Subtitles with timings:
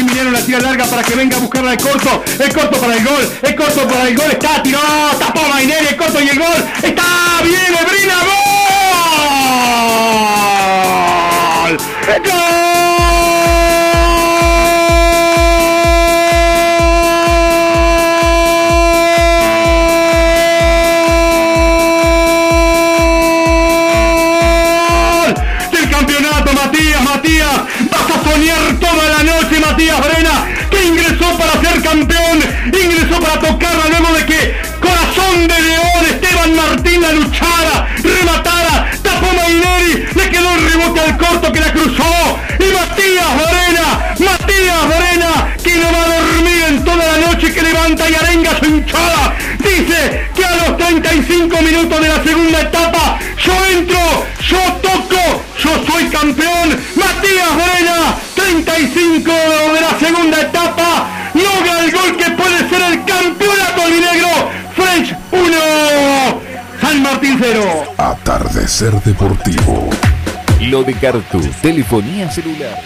[0.00, 2.22] Emiliano la tira larga para que venga a buscarla el corto.
[2.38, 3.38] El corto para el gol.
[3.42, 4.30] El corto para el gol.
[4.30, 5.18] Está tirado.
[5.18, 5.88] Tapó Maineri.
[5.88, 6.70] El corto y el gol.
[6.82, 7.02] Está
[7.44, 7.60] bien.
[7.86, 8.14] Brina.
[11.66, 11.76] ¡Gol!
[12.24, 12.79] ¡Gol!
[48.90, 49.36] Hinchada.
[49.58, 55.70] Dice que a los 35 minutos de la segunda etapa, yo entro, yo toco, yo
[55.86, 56.78] soy campeón.
[56.96, 63.82] Matías Brena, 35 de la segunda etapa, logra el gol que puede ser el campeonato
[63.82, 64.50] albinegro.
[64.74, 66.40] French 1,
[66.80, 67.94] San Martín 0.
[67.98, 69.90] Atardecer Deportivo.
[70.60, 72.78] Lo de Cartu, telefonía celular.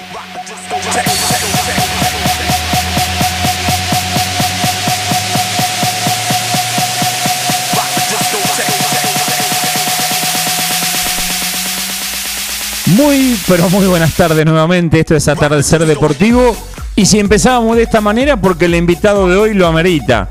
[12.97, 15.01] Muy, pero muy buenas tardes nuevamente.
[15.01, 16.57] Esto es Atardecer Deportivo.
[16.95, 20.31] Y si empezábamos de esta manera, porque el invitado de hoy lo amerita.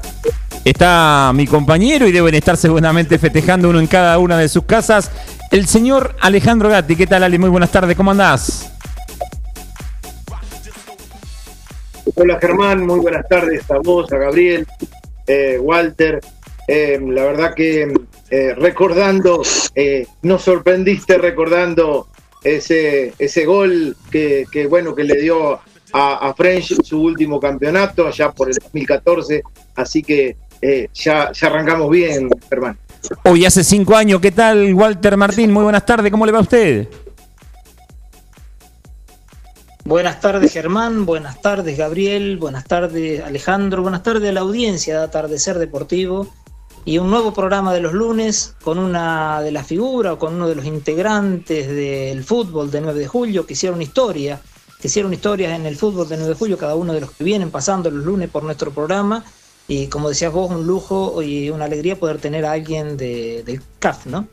[0.64, 5.12] Está mi compañero y deben estar seguramente festejando uno en cada una de sus casas.
[5.52, 6.96] El señor Alejandro Gatti.
[6.96, 7.38] ¿Qué tal, Ale?
[7.38, 7.98] Muy buenas tardes.
[7.98, 8.72] ¿Cómo andás?
[12.16, 14.66] Hola Germán, muy buenas tardes a vos, a Gabriel,
[15.28, 16.22] eh, Walter.
[16.68, 17.92] Eh, la verdad que
[18.30, 19.42] eh, recordando,
[19.76, 22.08] eh, nos sorprendiste recordando
[22.44, 25.60] ese, ese gol que, que, bueno que le dio
[25.94, 29.44] a, a French su último campeonato allá por el 2014.
[29.76, 32.78] Así que eh, ya, ya arrancamos bien, Germán.
[33.26, 34.22] Hoy hace cinco años.
[34.22, 35.52] ¿Qué tal, Walter Martín?
[35.52, 36.12] Muy buenas tardes.
[36.12, 36.88] ¿Cómo le va a usted?
[39.86, 45.04] Buenas tardes Germán, buenas tardes Gabriel, buenas tardes Alejandro, buenas tardes a la audiencia de
[45.04, 46.34] Atardecer Deportivo
[46.86, 50.48] y un nuevo programa de los lunes con una de las figuras o con uno
[50.48, 54.42] de los integrantes del fútbol de 9 de julio que hicieron historia,
[54.82, 57.24] que hicieron historias en el fútbol de 9 de julio, cada uno de los que
[57.24, 59.24] vienen pasando los lunes por nuestro programa
[59.68, 63.62] y como decías vos, un lujo y una alegría poder tener a alguien de, del
[63.80, 64.28] CAF, ¿no?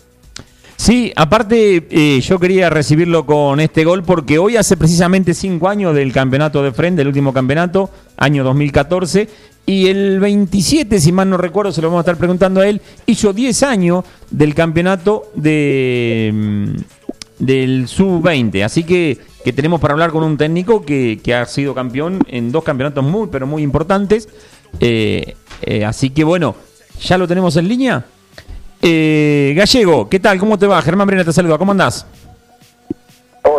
[0.77, 5.95] Sí, aparte eh, yo quería recibirlo con este gol porque hoy hace precisamente cinco años
[5.95, 9.29] del campeonato de frente, del último campeonato, año 2014,
[9.71, 12.81] y el 27, si mal no recuerdo, se lo vamos a estar preguntando a él,
[13.07, 16.75] hizo 10 años del campeonato de, mm,
[17.39, 22.19] del sub-20, así que, que tenemos para hablar con un técnico que, ha sido campeón
[22.27, 24.29] en dos campeonatos muy, pero muy importantes,
[24.81, 26.57] eh, eh, así que bueno,
[27.01, 28.05] ¿ya lo tenemos en línea?
[28.83, 30.41] Eh, Gallego, ¿qué tal?
[30.41, 30.83] ¿Cómo te va?
[30.83, 32.07] Germán Brena te saluda, ¿cómo andás?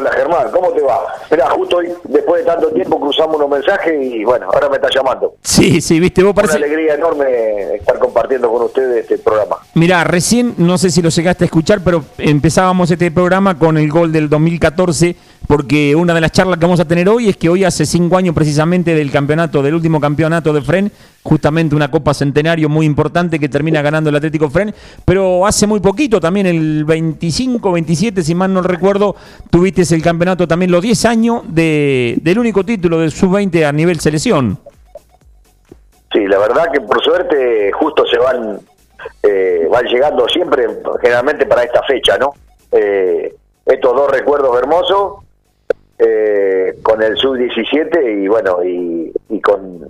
[0.02, 1.00] Hola Germán, ¿cómo te va?
[1.30, 4.90] Mira, justo hoy, después de tanto tiempo, cruzamos unos mensajes y bueno, ahora me estás
[4.96, 5.36] llamando.
[5.44, 6.58] Sí, sí, viste, vos parece...
[6.58, 9.58] Una alegría enorme estar compartiendo con ustedes este programa.
[9.76, 13.92] Mirá, recién, no sé si lo llegaste a escuchar, pero empezábamos este programa con el
[13.92, 15.16] gol del 2014,
[15.52, 18.16] porque una de las charlas que vamos a tener hoy es que hoy hace cinco
[18.16, 20.90] años precisamente del campeonato, del último campeonato de Fren,
[21.24, 24.74] justamente una Copa Centenario muy importante que termina ganando el Atlético Fren,
[25.04, 29.14] pero hace muy poquito, también el 25, 27, si mal no recuerdo,
[29.50, 34.00] tuviste el campeonato también los 10 años de, del único título del sub-20 a nivel
[34.00, 34.58] selección.
[36.14, 38.58] Sí, la verdad que por suerte justo se van
[39.22, 40.66] eh, van llegando siempre,
[41.02, 42.36] generalmente para esta fecha, ¿no?
[42.72, 43.36] Eh,
[43.66, 45.26] estos dos recuerdos hermosos
[46.04, 49.88] eh, con el sub-17 y bueno, y, y con,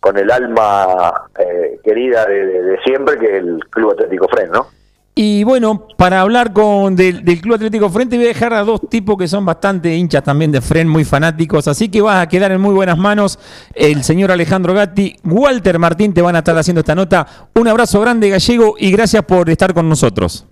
[0.00, 4.50] con el alma eh, querida de, de, de, siempre que es el Club Atlético Fren,
[4.50, 4.66] ¿no?
[5.14, 8.80] Y bueno, para hablar con del, del, Club Atlético Frente voy a dejar a dos
[8.88, 12.50] tipos que son bastante hinchas también de Fren, muy fanáticos, así que vas a quedar
[12.50, 13.38] en muy buenas manos.
[13.74, 17.26] El señor Alejandro Gatti, Walter Martín te van a estar haciendo esta nota.
[17.54, 20.46] Un abrazo grande, Gallego, y gracias por estar con nosotros.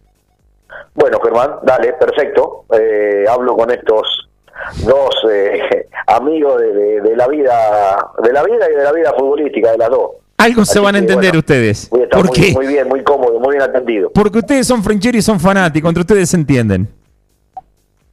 [0.94, 2.66] Bueno, Germán, dale, perfecto.
[2.78, 4.29] Eh, hablo con estos
[4.84, 9.72] dos eh, amigos de, de, la vida, de la vida y de la vida futbolística,
[9.72, 10.10] de las dos.
[10.38, 11.88] Algo se van a entender ustedes.
[11.90, 14.10] Voy a estar muy, muy, bien, muy cómodo, muy bien atendido.
[14.10, 16.88] Porque ustedes son frencheros y son fanáticos, entre ustedes se entienden.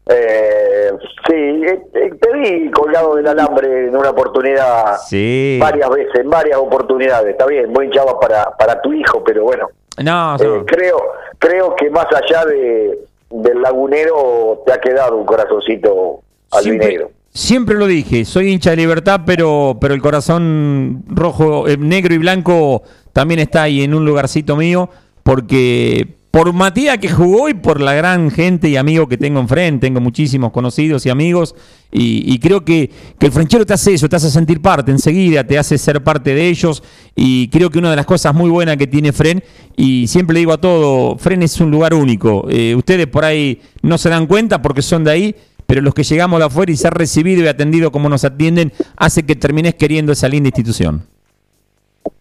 [0.10, 0.92] Eh,
[1.28, 5.58] sí, eh, eh, te vi colgado del alambre en una oportunidad, sí.
[5.62, 7.32] varias veces, en varias oportunidades.
[7.32, 9.70] Está bien, muy hinchado para, para tu hijo, pero bueno.
[10.04, 11.02] No, eh, creo,
[11.40, 16.22] creo que más allá de, del lagunero te ha quedado un corazoncito
[16.52, 17.12] albinegro.
[17.34, 22.18] Siempre lo dije, soy hincha de libertad, pero, pero el corazón rojo, eh, negro y
[22.18, 22.82] blanco
[23.14, 24.90] también está ahí en un lugarcito mío,
[25.22, 29.88] porque por Matías que jugó y por la gran gente y amigos que tengo enfrente,
[29.88, 31.56] tengo muchísimos conocidos y amigos,
[31.92, 35.58] y, creo que, que, el franchero te hace eso, te hace sentir parte enseguida, te
[35.58, 36.84] hace ser parte de ellos,
[37.16, 39.44] y creo que una de las cosas muy buenas que tiene Fren,
[39.76, 43.60] y siempre le digo a todo, Fren es un lugar único, eh, ustedes por ahí
[43.82, 45.36] no se dan cuenta porque son de ahí,
[45.68, 49.26] pero los que llegamos de afuera y ser recibido y atendido como nos atienden hace
[49.26, 51.04] que termines queriendo esa linda institución.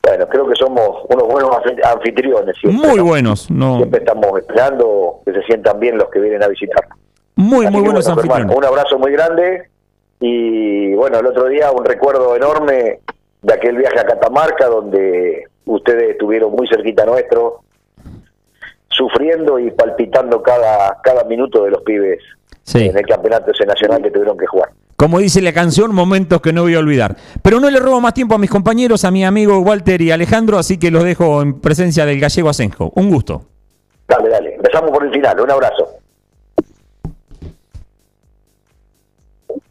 [0.03, 1.51] Bueno, creo que somos unos buenos
[1.85, 2.57] anfitriones.
[2.65, 3.51] muy buenos.
[3.51, 3.79] No...
[3.79, 6.85] Siempre estamos esperando que se sientan bien los que vienen a visitar.
[7.37, 8.55] Muy, muy buenos anfitriones.
[8.55, 9.69] un abrazo muy grande
[10.19, 13.01] y bueno, el otro día un recuerdo enorme
[13.43, 17.61] de aquel viaje a Catamarca donde ustedes estuvieron muy cerquita nuestro,
[18.89, 22.21] sufriendo y palpitando cada, cada minuto de los pibes
[22.75, 24.71] en el campeonato ese nacional que tuvieron que jugar.
[24.97, 27.17] Como dice la canción, momentos que no voy a olvidar.
[27.43, 30.59] Pero no le robo más tiempo a mis compañeros, a mi amigo Walter y Alejandro,
[30.59, 32.93] así que los dejo en presencia del gallego Asenjo.
[32.95, 33.45] Un gusto.
[34.09, 34.55] Dale, dale.
[34.55, 35.39] Empezamos por el final.
[35.39, 35.89] Un abrazo.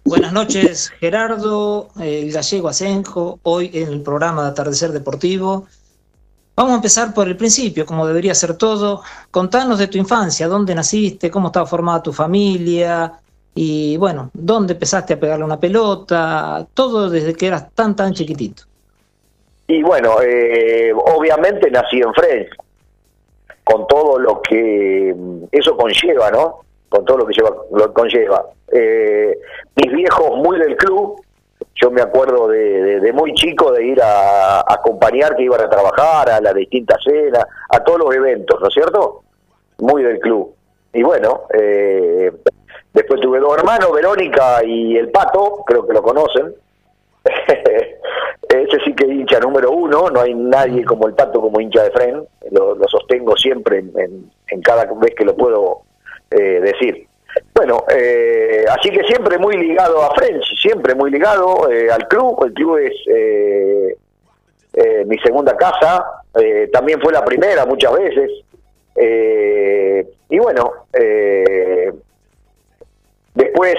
[0.04, 5.66] Buenas noches, Gerardo, el gallego Asenjo, hoy en el programa de Atardecer Deportivo.
[6.56, 9.02] Vamos a empezar por el principio, como debería ser todo.
[9.30, 13.12] Contanos de tu infancia, dónde naciste, cómo estaba formada tu familia
[13.54, 18.64] y, bueno, dónde empezaste a pegarle una pelota, todo desde que eras tan, tan chiquitito.
[19.68, 22.50] Y bueno, eh, obviamente nací en French,
[23.64, 25.14] con todo lo que
[25.52, 26.60] eso conlleva, ¿no?
[26.88, 28.46] Con todo lo que lleva, lo conlleva.
[28.72, 29.38] Eh,
[29.76, 31.22] mis viejos muy del club,
[31.76, 36.40] yo me acuerdo de, muy chico de ir a, acompañar que iban a trabajar a
[36.40, 39.24] las distintas cenas, a todos los eventos, ¿no es cierto?
[39.80, 40.56] Muy del club.
[40.94, 42.32] Y bueno, eh,
[42.94, 46.56] después tuve dos hermanos, Verónica y el Pato, creo que lo conocen.
[48.48, 51.92] Ese sí que hincha número uno, no hay nadie como el Pato como hincha de
[51.92, 55.82] Fren, lo, sostengo siempre en, cada vez que lo puedo
[56.32, 57.08] eh, decir.
[57.54, 62.44] Bueno, eh, así que siempre muy ligado a French, siempre muy ligado eh, al club.
[62.46, 63.96] El club es eh,
[65.06, 66.22] mi segunda casa,
[66.72, 68.30] también fue la primera muchas veces.
[70.30, 70.74] y bueno,
[73.34, 73.76] después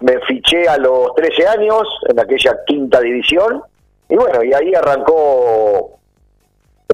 [0.00, 3.62] me fiché a los 13 años en aquella quinta división.
[4.08, 5.98] Y bueno, y ahí arrancó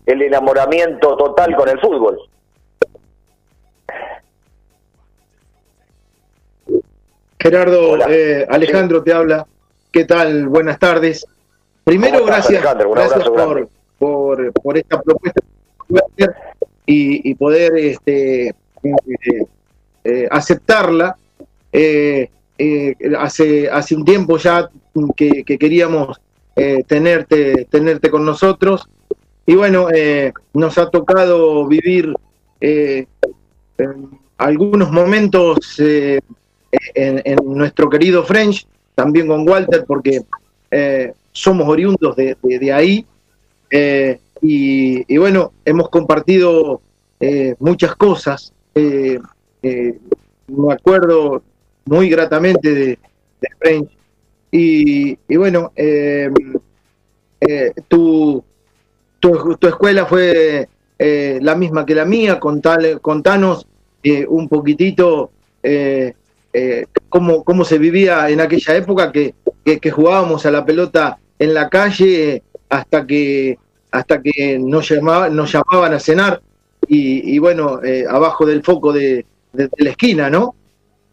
[0.04, 2.18] el enamoramiento total con el fútbol.
[7.40, 9.46] Gerardo, eh, Alejandro te habla.
[9.90, 10.46] ¿Qué tal?
[10.46, 11.26] Buenas tardes.
[11.84, 13.28] Primero, gracias, gracias
[13.98, 15.40] por, por, esta propuesta
[16.84, 18.54] y, y poder este, eh,
[20.04, 21.16] eh, aceptarla.
[23.18, 24.70] hace, hace un tiempo ya
[25.16, 26.20] que, queríamos
[26.86, 28.86] tenerte, tenerte con nosotros.
[29.46, 29.88] Y bueno,
[30.52, 32.14] nos ha tocado vivir
[34.36, 35.80] algunos momentos
[36.94, 40.22] en, nuestro querido French, también con Walter, porque
[40.70, 43.04] eh, somos oriundos de, ahí.
[43.70, 46.80] Eh, y, bueno, hemos compartido
[47.18, 48.52] eh, muchas cosas.
[48.74, 49.20] me
[50.72, 51.42] acuerdo
[51.84, 52.98] muy gratamente de,
[53.58, 53.90] French.
[54.52, 55.72] Y, bueno,
[57.88, 58.44] tu,
[59.18, 62.38] tu, tu, escuela fue la misma que la mía.
[62.40, 63.66] contanos
[64.28, 65.30] un poquitito
[67.08, 71.68] cómo, cómo se vivía en aquella época que, que, jugábamos a la pelota en la
[71.68, 73.58] calle hasta que
[73.92, 76.40] hasta que nos, llamaban, nos llamaban a cenar
[76.92, 80.56] y, bueno, eh, abajo del foco de, la esquina, ¿no?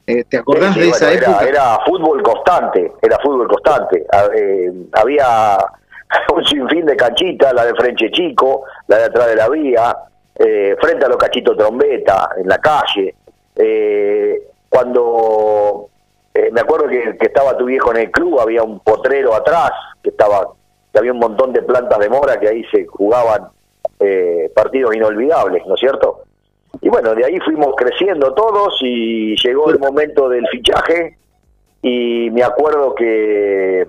[0.08, 1.46] Eh, ¿Te acordás de esa época?
[1.48, 4.06] Era fútbol constante, era fútbol constante.
[4.36, 5.58] Eh, había
[6.36, 9.96] un sinfín de canchitas, la de Frente Chico, la de atrás de la vía,
[10.80, 13.14] frente a los cachitos trombeta, en la calle.
[13.56, 15.90] Eh, cuando
[16.34, 19.72] eh, me acuerdo que, estaba tu viejo en el club, había un potrero atrás,
[20.04, 20.50] que estaba
[20.92, 23.50] que había un montón de plantas de mora que ahí se jugaban
[24.00, 26.24] eh, partidos inolvidables, ¿no es cierto?
[26.82, 31.18] y bueno, de ahí fuimos creciendo todos y llegó el momento del fichaje
[31.82, 33.88] y me acuerdo que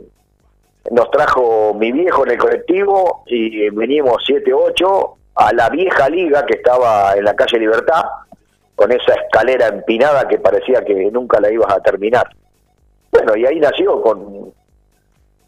[0.90, 6.46] nos trajo mi viejo en el colectivo y venimos 7, 8 a la vieja liga
[6.46, 8.04] que estaba en la calle Libertad,
[8.78, 12.28] con esa escalera empinada que parecía que nunca la ibas a terminar.
[13.10, 14.52] Bueno, y ahí nació con,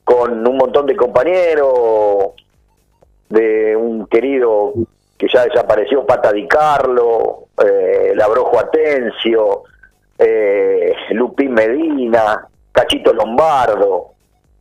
[0.02, 2.32] con un montón de compañeros,
[3.28, 4.72] de un querido
[5.16, 9.62] que ya desapareció, Pata Di Carlo, eh, Labrojo Atencio,
[10.18, 14.08] eh, Lupín Medina, Cachito Lombardo,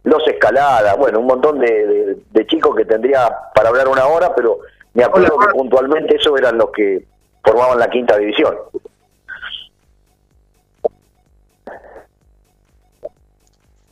[0.04, 4.60] Los Escalada, bueno, un montón de, chicos que tendría para hablar una hora, pero
[4.94, 7.09] me acuerdo que puntualmente esos eran los que
[7.44, 8.56] formaban la quinta división.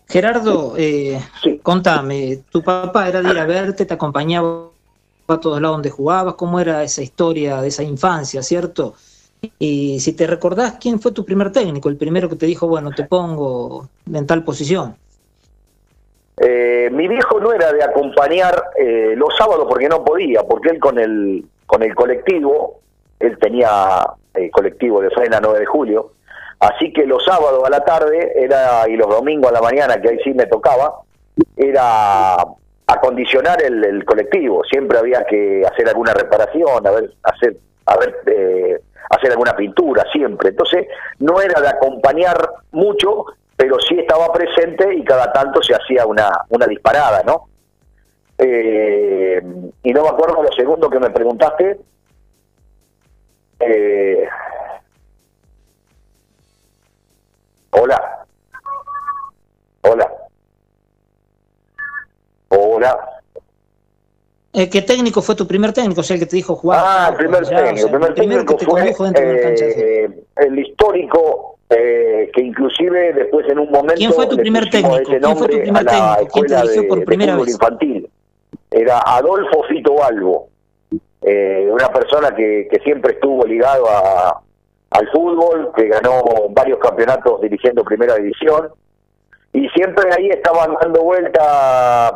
[0.10, 1.20] Gerardo, eh,
[1.62, 4.70] contame, tu papá era de ir a verte, te acompañaba
[5.28, 8.96] a todos lados donde jugabas, cómo era esa historia de esa infancia, ¿cierto?
[9.60, 11.90] Y si te recordás, ¿quién fue tu primer técnico?
[11.90, 14.96] El primero que te dijo, bueno, te pongo en tal posición.
[16.38, 20.80] Eh, mi viejo no era de acompañar eh, los sábados porque no podía, porque él
[20.80, 22.80] con el, con el colectivo,
[23.20, 26.12] él tenía el colectivo de Frena 9 de julio,
[26.60, 30.10] así que los sábados a la tarde era y los domingos a la mañana, que
[30.10, 31.02] ahí sí me tocaba,
[31.56, 32.38] era
[32.88, 34.64] acondicionar el, el, colectivo.
[34.64, 40.06] Siempre había que hacer alguna reparación, a ver, hacer, a ver, eh, hacer alguna pintura,
[40.12, 40.50] siempre.
[40.50, 40.88] Entonces,
[41.20, 42.38] no era de acompañar
[42.72, 47.48] mucho, pero sí estaba presente y cada tanto se hacía una, una disparada, ¿no?
[48.38, 49.42] Eh,
[49.84, 51.80] y no me acuerdo lo segundo que me preguntaste.
[53.60, 54.28] Eh,
[57.72, 58.26] hola.
[59.82, 60.12] Hola.
[62.50, 63.18] Hola.
[64.54, 66.02] Eh, ¿Qué técnico fue tu primer técnico?
[66.02, 66.84] O sea, el que te dijo jugar.
[66.84, 67.86] Ah, el primer técnico.
[67.86, 73.96] el primer técnico fue eh, el histórico, eh, que inclusive después en un momento.
[73.96, 74.98] ¿Quién fue tu primer técnico?
[75.04, 76.28] ¿Quién fue tu primer técnico?
[76.34, 77.50] ¿Quién te dirigió por primera vez?
[77.50, 78.10] infantil.
[78.72, 80.50] Era Adolfo Fito Balbo,
[81.30, 84.42] eh, una persona que, que siempre estuvo ligado a,
[84.92, 88.70] al fútbol, que ganó varios campeonatos dirigiendo primera división
[89.54, 92.12] y siempre ahí estaban dando vuelta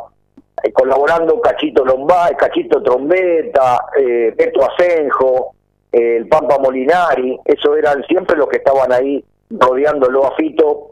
[0.64, 5.56] eh, colaborando Cachito Lombay, Cachito Trombeta, eh, Petro Asenjo,
[5.92, 10.92] eh, el Pampa Molinari, eso eran siempre los que estaban ahí rodeándolo a Fito.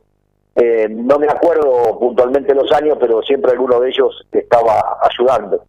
[0.56, 5.64] Eh, no me acuerdo puntualmente los años, pero siempre alguno de ellos estaba ayudando.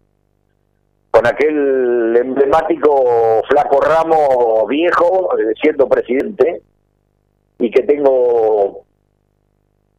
[1.11, 6.63] Con aquel emblemático Flaco Ramos viejo, siendo presidente,
[7.59, 8.85] y que tengo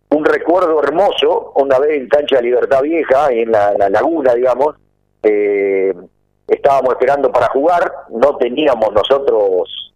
[0.09, 4.75] un recuerdo hermoso, una vez en Cancha de Libertad Vieja, en la, laguna, digamos,
[5.23, 5.93] eh,
[6.47, 9.93] estábamos esperando para jugar, no teníamos nosotros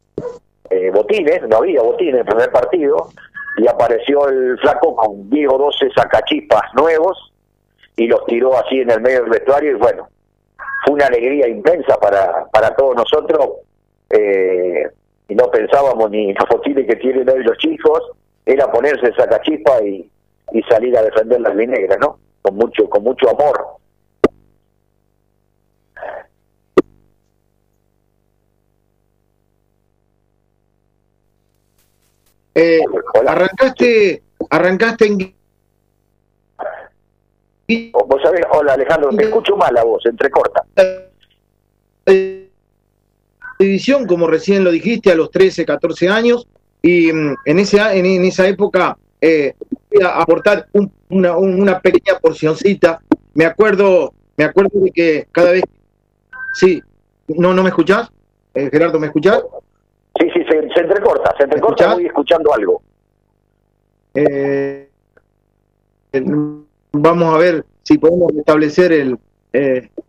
[0.69, 3.09] eh, botines, no había botines en el primer partido,
[3.57, 7.33] y apareció el flaco con Diego 12 sacachispas nuevos
[7.95, 10.09] y los tiró así en el medio del vestuario y bueno,
[10.85, 13.49] fue una alegría inmensa para, para todos nosotros
[14.09, 14.87] eh,
[15.27, 18.11] y no pensábamos ni los botines que tienen hoy los chicos,
[18.45, 20.09] era ponerse esa cachispa y,
[20.51, 22.19] y salir a defender las vinegras, ¿no?
[22.41, 23.65] Con mucho, con mucho amor.
[32.53, 32.79] Eh,
[33.27, 35.35] arrancaste, arrancaste en
[37.67, 40.63] Vos sabés, hola Alejandro, te escucho mal la voz, entrecorta.
[43.57, 46.47] División, como recién lo dijiste, a los 13, 14 años,
[46.81, 49.55] y mm, en, ese, en, esa época eh,
[50.03, 50.67] a aportar
[51.09, 52.99] una, una, pequeña porcioncita.
[53.33, 55.63] Me acuerdo, me acuerdo de que cada vez,
[56.53, 56.81] sí,
[57.27, 58.09] no, no me escuchás,
[58.53, 59.43] eh, Gerardo, ¿me escuchás?
[60.19, 62.81] Sí, sí, se, se entrecorta, se entrecorta, voy escuchando algo.
[64.13, 64.87] Eh,
[67.01, 69.17] vamos a ver si podemos establecer el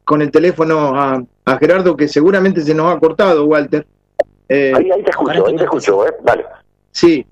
[0.04, 3.86] con el teléfono a, a, Gerardo, que seguramente se nos ha cortado, Walter.
[4.48, 6.44] ahí, ahí te escucho, ahí te escucho, eh, vale.
[6.90, 7.24] Sí,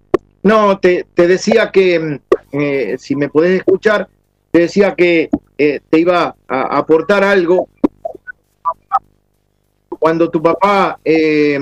[0.44, 2.18] no, te, te decía que, mm,
[2.52, 4.08] eh, si me podés escuchar,
[4.50, 7.68] te decía que eh, te iba a aportar algo.
[9.88, 11.58] Cuando tu papá eh,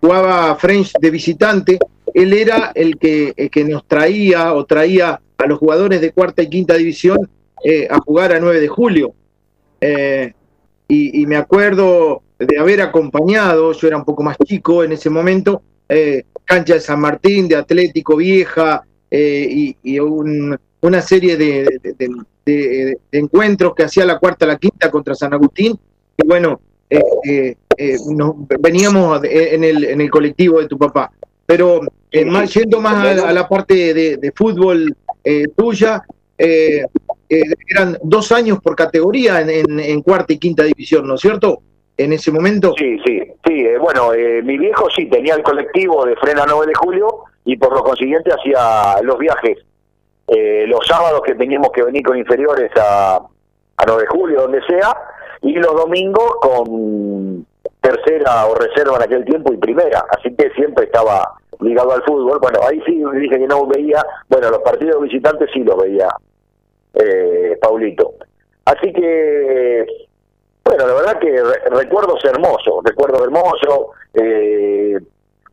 [0.00, 1.78] jugaba French de visitante,
[2.12, 6.48] él era el que, que nos traía o traía a los jugadores de cuarta y
[6.48, 7.28] quinta división
[7.90, 9.14] a jugar a 9 de julio.
[10.88, 15.10] Y, y, me acuerdo de haber acompañado, yo era un poco más chico en ese
[15.10, 23.74] momento, eh, cancha de San Martín, de Atlético Vieja eh, y, una serie de, encuentros
[23.74, 25.78] que hacía la cuarta, la quinta contra San Agustín.
[26.16, 27.56] Y bueno, eh,
[28.60, 31.10] veníamos en el, en el colectivo de tu papá.
[31.46, 34.94] Pero eh, más, yendo más a, la parte de, fútbol
[35.56, 36.02] tuya,
[36.36, 41.62] eran dos años por categoría en, en, cuarta y quinta división, ¿no es cierto?
[41.96, 42.74] En ese momento.
[42.76, 43.64] Sí, sí, sí.
[43.80, 44.10] bueno,
[44.42, 47.08] mi viejo sí tenía el colectivo de Frena 9 de Julio
[47.44, 49.58] y por lo consiguiente hacía los viajes
[50.28, 53.20] los sábados que teníamos que venir con inferiores a,
[53.76, 54.94] a 9 de julio, donde sea,
[55.42, 57.45] y los domingos con
[57.86, 62.40] tercera o reserva en aquel tiempo y primera, así que siempre estaba ligado al fútbol.
[62.40, 66.08] Bueno, ahí sí dije que no veía, bueno, los partidos visitantes sí los veía
[66.94, 68.14] eh, Paulito.
[68.64, 69.86] Así que,
[70.64, 71.40] bueno, la verdad que
[71.70, 74.98] recuerdos hermosos, recuerdos hermosos, eh,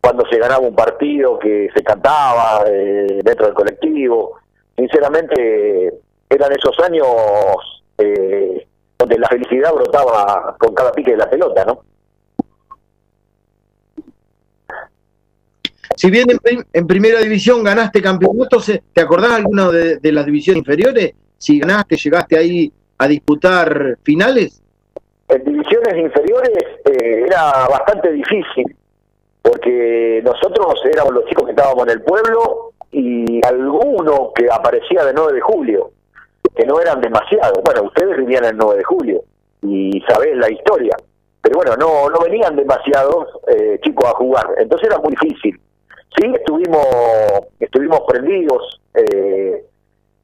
[0.02, 4.40] cuando se ganaba un partido que se cantaba eh, dentro del colectivo.
[4.75, 5.94] Sinceramente,
[6.30, 8.66] eran esos años eh,
[8.98, 11.84] donde la felicidad brotaba con cada pique de la pelota, ¿no?
[16.03, 16.27] Si bien
[16.74, 21.13] en, primera división ganaste campeonatos, ¿te acordás alguna de, de, las divisiones inferiores?
[21.38, 24.62] Si ganaste, llegaste ahí a disputar finales.
[25.29, 26.60] En divisiones inferiores
[26.91, 28.75] eh, era bastante difícil,
[29.41, 35.13] porque nosotros éramos los chicos que estábamos en el pueblo y alguno que aparecía de
[35.13, 35.91] 9 de julio
[36.53, 37.60] que no eran demasiados.
[37.63, 39.24] Bueno, ustedes vivían el 9 de julio
[39.62, 40.98] y sabés la historia,
[41.41, 45.57] pero bueno, no, no venían demasiados eh, chicos a jugar, entonces era muy difícil.
[46.17, 46.88] Sí, estuvimos,
[47.60, 48.82] estuvimos prendidos.
[48.93, 49.65] Eh,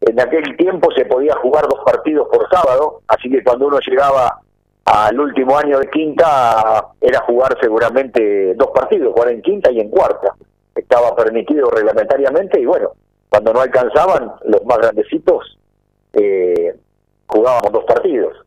[0.02, 4.40] en aquel tiempo se podía jugar dos partidos por sábado, así que cuando uno llegaba
[4.86, 9.90] al último año de quinta era jugar seguramente dos partidos, jugar en quinta y en
[9.90, 10.36] cuarta.
[10.76, 12.92] Estaba permitido reglamentariamente y bueno,
[13.30, 15.58] cuando no alcanzaban los más grandecitos
[16.14, 16.76] eh,
[17.28, 18.38] jugábamos dos partidos.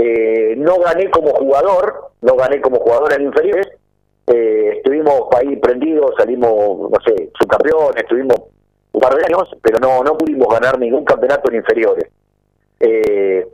[0.00, 3.68] Eh, no gané como jugador, no gané como jugador en inferiores,
[4.26, 8.36] eh, estuvimos ahí prendidos, salimos, no sé, subcampeones, estuvimos
[8.92, 12.10] un par de años, pero no, no pudimos ganar ningún campeonato en inferiores.
[12.80, 13.46] Eh,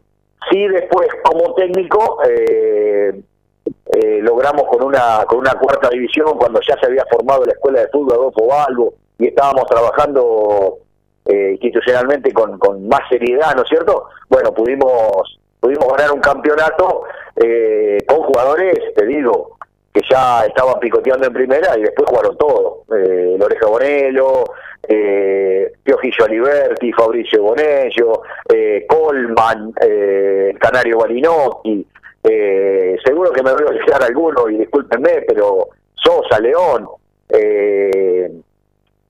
[0.51, 3.23] sí, después como técnico eh,
[3.65, 7.81] eh, logramos con una con una cuarta división cuando ya se había formado la escuela
[7.81, 10.79] de fútbol Adolfo Balbo y estábamos trabajando
[11.27, 14.07] eh, institucionalmente con, con más seriedad, ¿no es cierto?
[14.29, 17.05] Bueno, pudimos pudimos ganar un campeonato
[17.37, 19.59] eh, con jugadores, te digo,
[19.93, 22.85] que ya estaban picoteando en primera y después jugaron todo.
[22.97, 24.45] Eh, Loreja Bonello,
[24.89, 31.87] eh, Piojillo Aliberti, Fabricio Bonello, eh, Colman, eh, Canario Balinotti.
[32.25, 36.89] Eh, seguro que me voy a olvidar alguno y discúlpenme, pero Sosa, León.
[37.29, 38.31] Eh,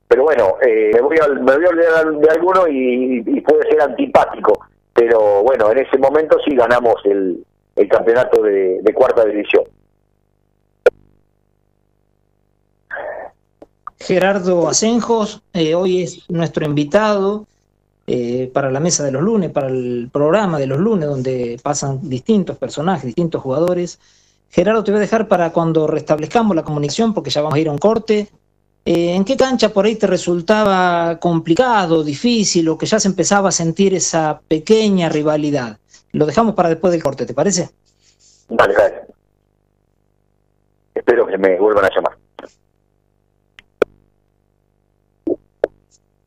[0.09, 3.81] pero bueno, eh, me, voy a, me voy a olvidar de alguno y, puede ser
[3.81, 7.43] antipático, pero bueno, en ese momento sí ganamos el,
[7.77, 9.65] el campeonato de, cuarta división.
[13.99, 17.47] Gerardo Asenjos, eh, hoy es nuestro invitado
[18.07, 22.01] eh, para la mesa de los lunes, para el programa de los lunes, donde pasan
[22.09, 24.01] distintos personajes, distintos jugadores.
[24.51, 27.69] Gerardo, te voy a dejar para cuando restablezcamos la comunicación, porque ya vamos a ir
[27.69, 28.29] a un corte.
[28.85, 33.51] Eh, ¿En qué cancha por ahí te resultaba complicado, difícil o que ya se empezaba
[33.51, 35.79] a sentir esa pequeña rivalidad?
[36.11, 37.71] Lo dejamos para después del corte, ¿te parece?
[38.49, 38.95] Dale, dale.
[40.93, 42.22] Espero que me vuelvan a llamar.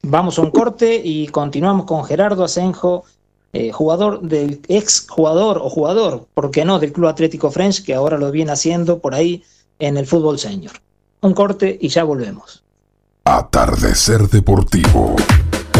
[0.08, 3.06] Vamos a un corte y continuamos con Gerardo Asenjo,
[3.54, 7.96] eh, jugador del ex jugador o jugador, ¿por qué no?, del Club Atlético French, que
[7.96, 9.44] ahora lo viene haciendo por ahí
[9.80, 10.74] en el fútbol senior.
[11.22, 12.64] Un corte y ya volvemos.
[13.24, 15.16] Atardecer Deportivo.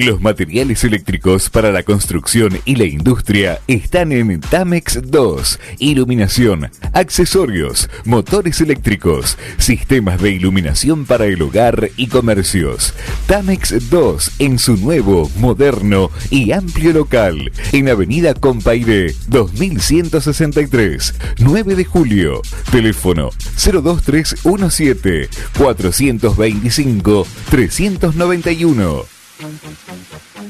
[0.00, 5.60] Los materiales eléctricos para la construcción y la industria están en Tamex 2.
[5.78, 12.94] Iluminación, accesorios, motores eléctricos, sistemas de iluminación para el hogar y comercios.
[13.26, 21.84] Tamex 2 en su nuevo, moderno y amplio local en Avenida Compaire 2163, 9 de
[21.84, 22.40] julio.
[22.72, 29.19] Teléfono 02317 425 391.
[29.40, 30.29] Thank you.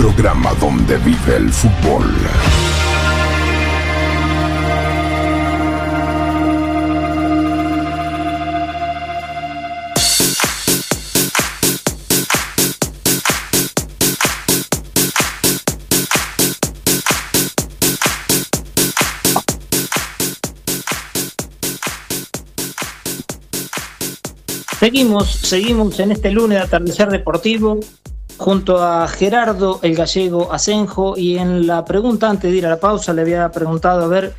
[0.00, 2.06] Programa donde vive el fútbol.
[24.78, 27.80] Seguimos, seguimos en este lunes de atardecer deportivo
[28.40, 32.80] junto a Gerardo el gallego Asenjo y en la pregunta antes de ir a la
[32.80, 34.34] pausa le había preguntado a ver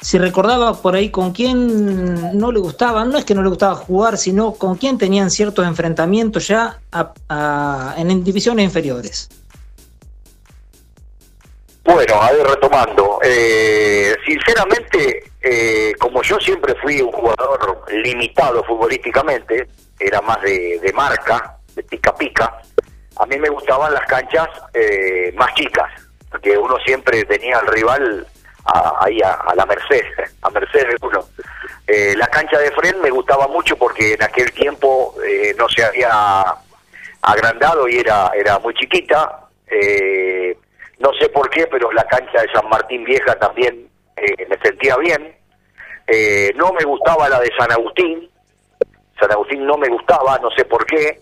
[0.00, 3.76] si recordaba por ahí con quién no le gustaba, no es que no le gustaba
[3.76, 6.80] jugar, sino con quién tenían ciertos enfrentamientos ya
[7.96, 9.28] en divisiones inferiores.
[11.84, 13.20] Bueno, a ver, retomando.
[13.22, 19.68] Eh, sinceramente, eh, como yo siempre fui un jugador limitado futbolísticamente,
[20.00, 22.60] era más de, marca, de pica pica,
[23.22, 25.90] a mí me gustaban las canchas eh, más chicas,
[26.30, 28.26] porque uno siempre tenía al rival
[29.00, 30.04] ahí a, la merced,
[30.42, 31.24] a merced de uno.
[32.16, 35.14] la cancha de Fren me gustaba mucho porque en aquel tiempo
[35.58, 36.10] no se había
[37.22, 39.48] agrandado y era, era muy chiquita.
[39.66, 40.56] Eh,
[40.98, 44.96] no sé por qué, pero la cancha de San Martín Vieja también eh, me sentía
[44.96, 45.34] bien.
[46.06, 48.28] Eh, no me gustaba la de San Agustín.
[49.18, 51.20] San Agustín no me gustaba, no sé por qué.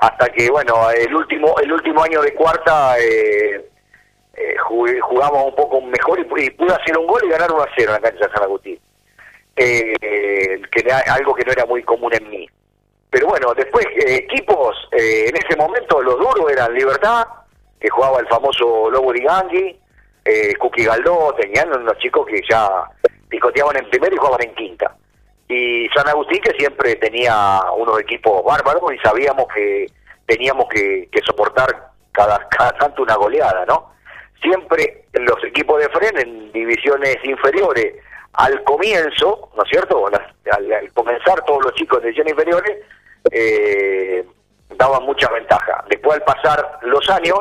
[0.00, 3.68] Hasta que, bueno, el último el último año de cuarta eh,
[5.02, 8.02] jugamos un poco mejor y, pude hacer un gol y ganar 1 a 0 en
[8.02, 8.78] la cancha de San Agustín.
[9.54, 12.48] que era algo que no era muy común en mí.
[13.10, 17.26] Pero bueno, después equipos, en ese momento los duros eran Libertad,
[17.80, 19.78] que jugaba el famoso Lobo Ligangui,
[20.24, 22.68] eh, Cookie Galdó, tenían unos chicos que ya
[23.28, 24.94] picoteaban en primera y jugaban en quinta.
[25.50, 29.86] Y San Agustín que siempre tenía unos equipos bárbaros y sabíamos que
[30.24, 33.92] teníamos que, soportar cada, cada tanto una goleada, ¿no?
[34.40, 37.96] Siempre los equipos de Fren en divisiones inferiores,
[38.34, 40.06] al comienzo, ¿no es cierto?
[40.06, 42.78] Al, comenzar todos los chicos de divisiones inferiores,
[43.32, 44.24] eh,
[44.76, 45.84] daban mucha ventaja.
[45.90, 47.40] Después al pasar los años,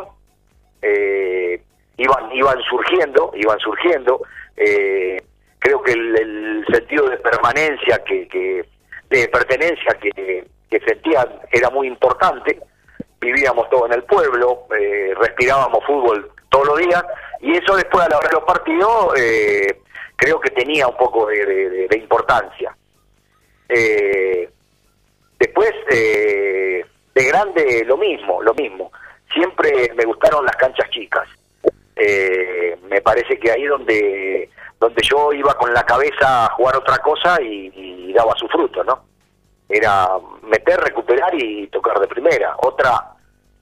[0.81, 1.61] eh,
[1.97, 4.21] iban iban surgiendo, iban surgiendo.
[4.57, 5.21] Eh,
[5.59, 8.65] creo que el, sentido de permanencia, que,
[9.09, 10.45] de pertenencia que,
[10.85, 12.59] sentían era muy importante.
[13.19, 17.03] Vivíamos todos en el pueblo, eh, respirábamos fútbol todos los días
[17.41, 19.81] y eso después a la hora de los partidos eh,
[20.15, 22.75] creo que tenía un poco de, importancia.
[25.39, 28.91] después de grande lo mismo, lo mismo
[29.33, 31.27] siempre me gustaron las canchas chicas.
[31.95, 36.97] Eh, me parece que ahí donde donde yo iba con la cabeza a jugar otra
[36.99, 39.05] cosa y, daba su fruto, ¿no?
[39.69, 40.09] Era
[40.41, 42.55] meter, recuperar y tocar de primera.
[42.57, 43.13] Otra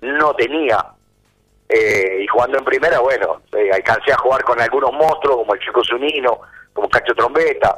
[0.01, 0.83] no tenía.
[1.67, 5.59] Eh, y jugando en primera, bueno, eh, alcancé a jugar con algunos monstruos como el
[5.59, 6.39] Chico Zunino,
[6.71, 7.77] como Cacho Trombeta,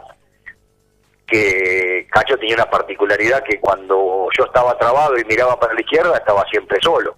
[1.26, 6.18] que Cacho tenía una particularidad que cuando yo estaba trabado y miraba para la izquierda
[6.18, 7.16] estaba siempre solo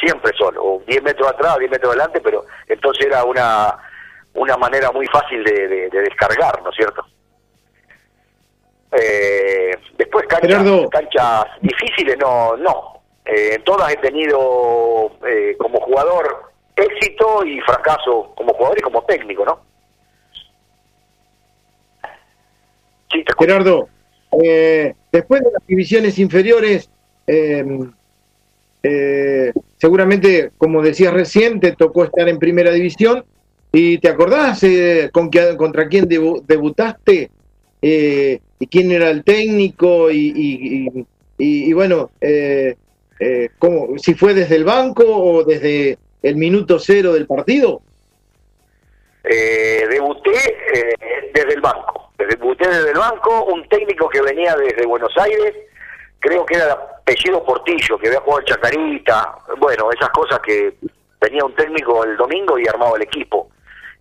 [0.00, 3.76] siempre solo, o 10 metros atrás, 10 metros adelante, pero entonces era una,
[4.40, 7.04] una manera muy fácil de, descargar, ¿no es cierto?
[8.92, 13.02] Eh, después canchas, canchas difíciles, no, no.
[13.24, 19.02] Eh, en todas he tenido eh, como jugador éxito y fracaso como jugador y como
[19.04, 19.60] técnico, ¿no?
[23.38, 23.88] Gerardo,
[25.10, 26.90] después de las divisiones inferiores,
[28.82, 33.24] eh, seguramente, como decías recién, te tocó estar en primera división.
[33.72, 37.30] ¿Y te acordás eh, con contra quién debutaste?
[37.80, 40.10] Eh, ¿Y quién era el técnico?
[40.10, 41.06] Y,
[41.38, 42.76] y, bueno, eh,
[43.58, 43.98] ¿cómo?
[43.98, 47.82] si fue desde el banco o desde el minuto cero del partido.
[49.24, 50.30] Eh, debuté
[50.74, 55.54] eh, desde el banco, debuté desde el banco, un técnico que venía desde Buenos Aires,
[56.18, 60.74] creo que era el apellido Portillo, que había jugado Chacarita, bueno, esas cosas que
[61.18, 63.50] tenía un técnico el domingo y armaba el equipo.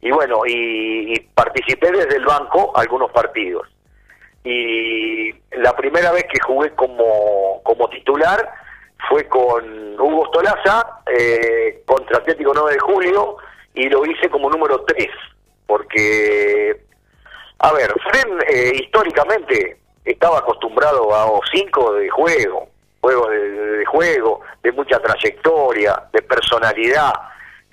[0.02, 3.68] Y bueno, y, participé desde el banco algunos partidos.
[4.44, 8.52] Y la primera vez que jugué como, como titular
[9.10, 13.38] fue con Hugo Stolaza eh, contra Atlético 9 de Julio
[13.74, 15.08] y lo hice como número 3,
[15.68, 16.82] porque,
[17.60, 22.68] a ver, Fren eh, históricamente estaba acostumbrado a 5 de juego,
[23.02, 27.14] juego de, juego, de mucha trayectoria, de personalidad.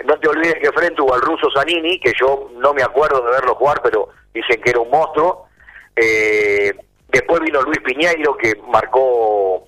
[0.04, 3.32] No te olvides que Fren tuvo al ruso Zanini, que yo no me acuerdo de
[3.32, 5.46] verlo jugar, pero dicen que era un monstruo.
[5.94, 6.72] Eh,
[7.08, 9.64] después vino Luis Piñeiro, que marcó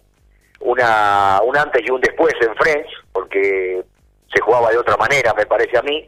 [0.61, 3.83] una, un antes y un después en French, porque
[4.33, 6.07] se jugaba de otra manera, me parece a mí,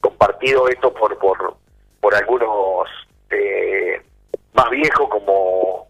[0.00, 1.56] compartido esto por, por,
[2.00, 2.88] por algunos
[3.30, 4.00] eh,
[4.54, 5.88] más viejos como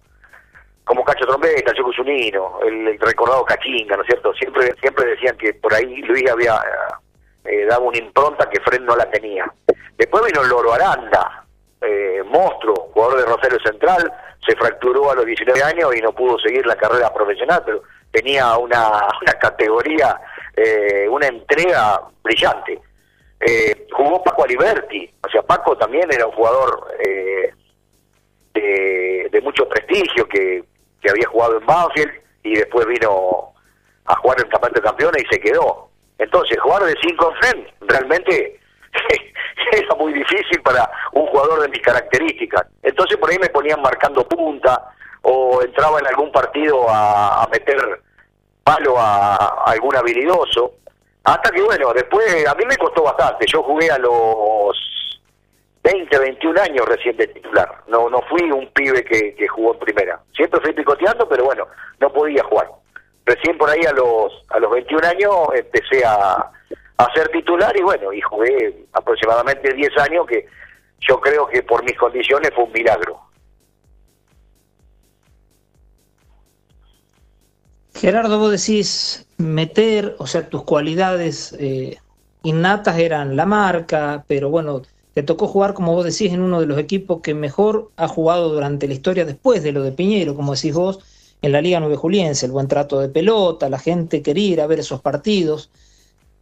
[0.84, 4.32] como Cacho Trombeta, Choco Zunino, el, recordado Cachinga, ¿no es cierto?
[4.32, 6.58] Siempre siempre decían que por ahí Luis había
[7.48, 9.52] eh, dado una impronta que Fred no la tenía.
[9.96, 11.44] Después vino Loro Aranda,
[11.80, 14.12] eh, monstruo, jugador de Rosario Central,
[14.46, 18.56] se fracturó a los 19 años y no pudo seguir la carrera profesional, pero tenía
[18.56, 20.20] una, una categoría,
[20.56, 22.80] eh, una entrega brillante.
[23.40, 27.52] Eh, jugó Paco Aliberti, o sea, Paco también era un jugador eh,
[29.30, 30.64] de, mucho prestigio que,
[31.08, 33.54] había jugado en Banfield y después vino
[34.04, 35.87] a jugar en el Campeonato de Campeones y se quedó.
[36.18, 38.60] Entonces, jugar de 5 en realmente
[39.72, 42.66] era muy difícil para un jugador de mis características.
[42.82, 44.90] Entonces, por ahí me ponían marcando punta
[45.22, 48.02] o entraba en algún partido a, meter
[48.64, 50.74] palo a, algún habilidoso
[51.24, 53.46] hasta que, bueno, después a mí me costó bastante.
[53.46, 55.20] Yo jugué a los
[55.84, 57.82] 20, 21 años recién de titular.
[57.86, 60.20] No no fui un pibe que jugó en primera.
[60.34, 61.66] Siempre fui picoteando, pero bueno,
[62.00, 62.68] no podía jugar.
[63.28, 66.50] Recién por ahí a los a los 21 años empecé a,
[66.96, 70.46] a ser titular y bueno, y jugué aproximadamente 10 años que
[71.06, 73.20] yo creo que por mis condiciones fue un milagro.
[77.94, 81.98] Gerardo, vos decís meter, o sea, tus cualidades eh,
[82.44, 84.80] innatas eran la marca, pero bueno,
[85.12, 88.48] te tocó jugar, como vos decís, en uno de los equipos que mejor ha jugado
[88.48, 91.00] durante la historia después de lo de Piñero, como decís vos,
[91.42, 94.66] en la Liga Nueve Juliense, el buen trato de pelota, la gente quería ir a
[94.66, 95.70] ver esos partidos.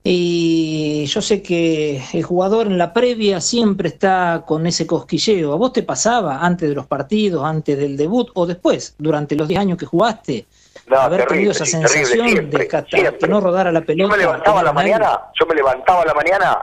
[0.09, 5.53] Y yo sé que el jugador en la previa siempre está con ese cosquilleo.
[5.53, 9.49] ¿A vos te pasaba antes de los partidos, antes del debut o después, durante los
[9.49, 10.47] 10 años que jugaste?
[10.87, 13.19] No, haber terrible, tenido esa sensación siempre, de siempre.
[13.19, 14.15] que no rodara la pelota.
[14.15, 16.59] Yo me levantaba a la mañana, yo me levantaba a la mañana,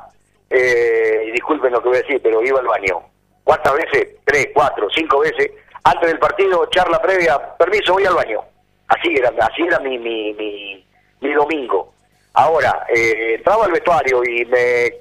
[0.50, 3.02] eh, y disculpen lo que voy a decir, pero iba al baño.
[3.44, 4.08] ¿Cuántas veces?
[4.24, 5.52] Tres, cuatro, cinco veces.
[5.86, 8.42] Antes del partido, charla previa, permiso, voy al baño.
[8.88, 10.86] Así era, así era mi, mi, mi,
[11.22, 11.94] mi domingo.
[12.34, 14.94] Ahora, eh, entraba al vestuario y me,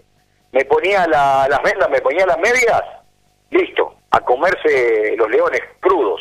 [0.52, 2.82] me ponía la- las vendas, me ponía las medias,
[3.50, 6.20] listo, a comerse los leones crudos.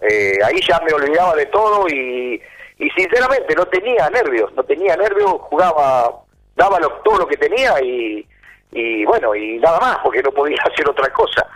[0.00, 2.40] Eh, ahí ya me olvidaba de todo y,
[2.78, 6.10] y sinceramente no tenía nervios, no tenía nervios, jugaba,
[6.56, 8.26] daba lo- todo lo que tenía y,
[8.72, 11.46] y bueno, y nada más, porque no podía hacer otra cosa.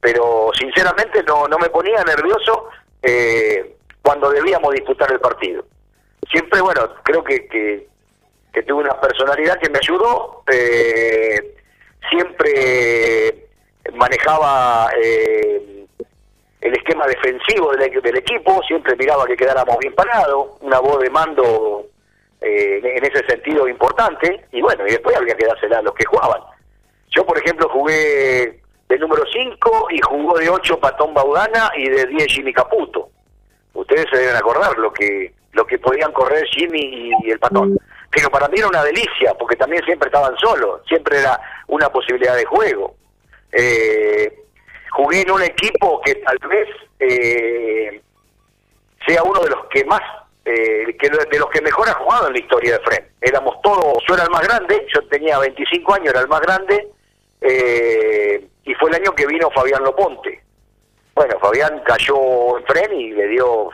[0.00, 2.68] Pero sinceramente no, no me ponía nervioso
[3.02, 5.64] eh, cuando debíamos disputar el partido.
[6.30, 11.56] Siempre, bueno, creo que, que, tuve una personalidad que me ayudó, eh,
[12.08, 13.48] siempre
[13.94, 14.90] manejaba...
[15.02, 15.80] Eh,
[16.60, 21.10] el esquema defensivo del, del equipo, siempre miraba que quedáramos bien parados, una voz de
[21.10, 21.86] mando
[22.40, 26.04] eh, en ese sentido importante, y bueno, y después había que dársela a los que
[26.04, 26.42] jugaban.
[27.10, 32.06] Yo, por ejemplo, jugué de número 5 y jugó de 8 Patón Baudana y de
[32.06, 33.08] 10 Jimmy Caputo.
[33.72, 37.78] Ustedes se deben acordar lo que lo que podían correr Jimmy y el Patón.
[38.10, 42.36] Pero para mí era una delicia, porque también siempre estaban solos, siempre era una posibilidad
[42.36, 42.96] de juego.
[43.52, 44.44] Eh,
[44.90, 48.00] jugué en un equipo que tal vez eh,
[49.06, 50.02] sea uno de los que más,
[50.44, 53.08] eh, que de los que mejor ha jugado en la historia de Fren.
[53.20, 56.88] Éramos todos, yo era el más grande, yo tenía 25 años, era el más grande,
[57.40, 60.42] eh, y fue el año que vino Fabián Loponte.
[61.14, 63.70] Bueno, Fabián cayó en Fren y le dio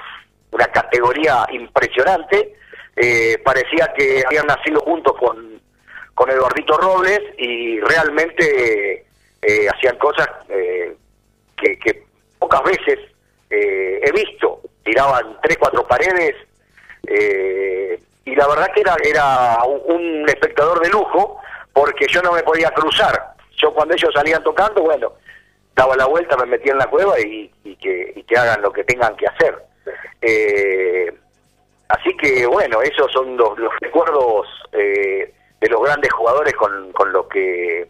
[0.50, 2.55] una categoría impresionante.
[2.96, 5.61] Eh, parecía que habían nacido juntos con,
[6.14, 9.05] con Eduardito Robles y realmente
[9.42, 10.96] eh, hacían cosas eh,
[11.57, 12.05] que, que
[12.38, 12.98] pocas veces
[13.50, 14.61] he visto.
[14.83, 16.35] Tiraban tres, cuatro paredes,
[18.24, 21.38] y la verdad que era, era un espectador de lujo
[21.72, 23.36] porque yo no me podía cruzar.
[23.57, 25.12] Yo cuando ellos salían tocando, bueno,
[25.75, 29.16] daba la vuelta, me metía en la cueva y, que, que hagan lo que tengan
[29.16, 29.62] que hacer.
[30.21, 31.14] Eh,
[31.88, 37.27] así que bueno, esos son los, recuerdos eh, de los grandes jugadores con, con los
[37.27, 37.88] que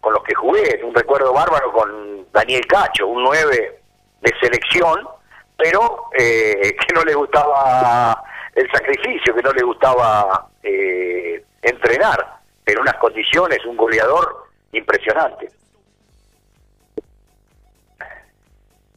[0.00, 0.80] con los que jugué.
[0.84, 3.80] Un recuerdo bárbaro con Daniel Cacho, un 9
[4.20, 5.08] de selección,
[5.56, 8.22] pero eh, que no le gustaba
[8.54, 15.48] el sacrificio, que no le gustaba eh, entrenar, en unas condiciones, un goleador impresionante.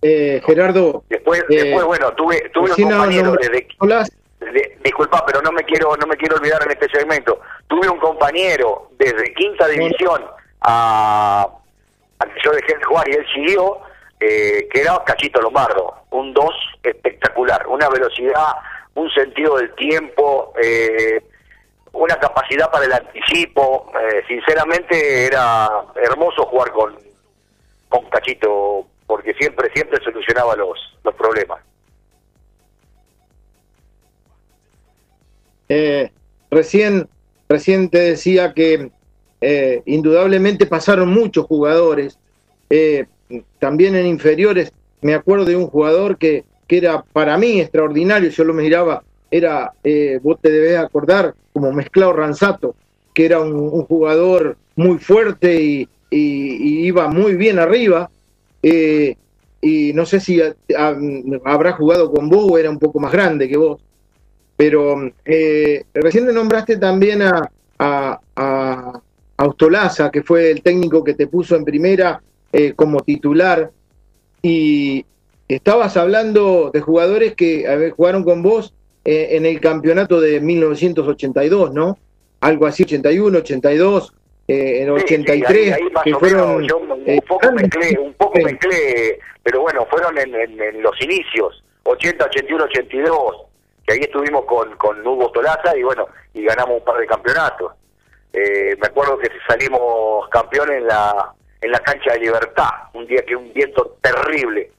[0.01, 1.03] Eh, Gerardo.
[1.10, 3.67] Después, después, bueno, tuve, tuve un compañero desde.
[4.84, 7.39] disculpa, pero no me quiero no me quiero olvidar en este segmento.
[7.67, 10.23] Tuve un compañero desde quinta división
[10.62, 11.47] a,
[12.19, 13.79] a que yo dejé de jugar y él siguió,
[14.19, 16.45] que era Cachito Lombardo, un 2
[16.84, 18.53] espectacular, una velocidad
[18.99, 21.21] un sentido del tiempo, eh,
[21.93, 23.91] una capacidad para el anticipo.
[23.99, 26.95] Eh, sinceramente era hermoso jugar con,
[27.88, 31.60] con Cachito porque siempre siempre solucionaba los, los problemas.
[35.67, 36.12] Eh,
[36.49, 37.08] recién,
[37.89, 38.91] te decía que
[39.86, 42.19] indudablemente pasaron muchos jugadores,
[43.60, 44.73] también en inferiores.
[45.02, 49.74] Me acuerdo de un jugador que que era para mí extraordinario, yo lo miraba, era,
[49.84, 52.76] eh, vos te debes acordar, como mezclado Ranzato,
[53.13, 58.10] que era un, jugador muy fuerte y, iba muy bien arriba.
[58.63, 59.15] Eh,
[59.62, 60.42] y no sé si
[61.46, 63.82] habrá jugado con vos o era un poco más grande que vos.
[64.58, 69.02] Pero eh, recién le nombraste también a, a, a,
[69.38, 72.22] Austolaza, que fue el técnico que te puso en primera
[72.76, 73.72] como titular.
[74.42, 75.06] Y,
[75.48, 78.74] estabas hablando de jugadores que jugaron con vos
[79.05, 81.97] eh, en el campeonato de 1982, ¿no?
[82.41, 84.13] Algo así, 81, 82,
[84.47, 86.67] eh, en 83, que fueron...
[86.67, 92.25] yo un eh, poco, mezclé, un poco mezclé, pero bueno, fueron en, los inicios, 80,
[92.25, 93.35] 81, 82,
[93.85, 97.73] que ahí estuvimos con, con Hugo Tolaza y bueno, y ganamos un par de campeonatos.
[98.33, 103.21] Eh, me acuerdo que salimos campeones en la en la cancha de Libertad, un día
[103.23, 104.71] que un viento terrible,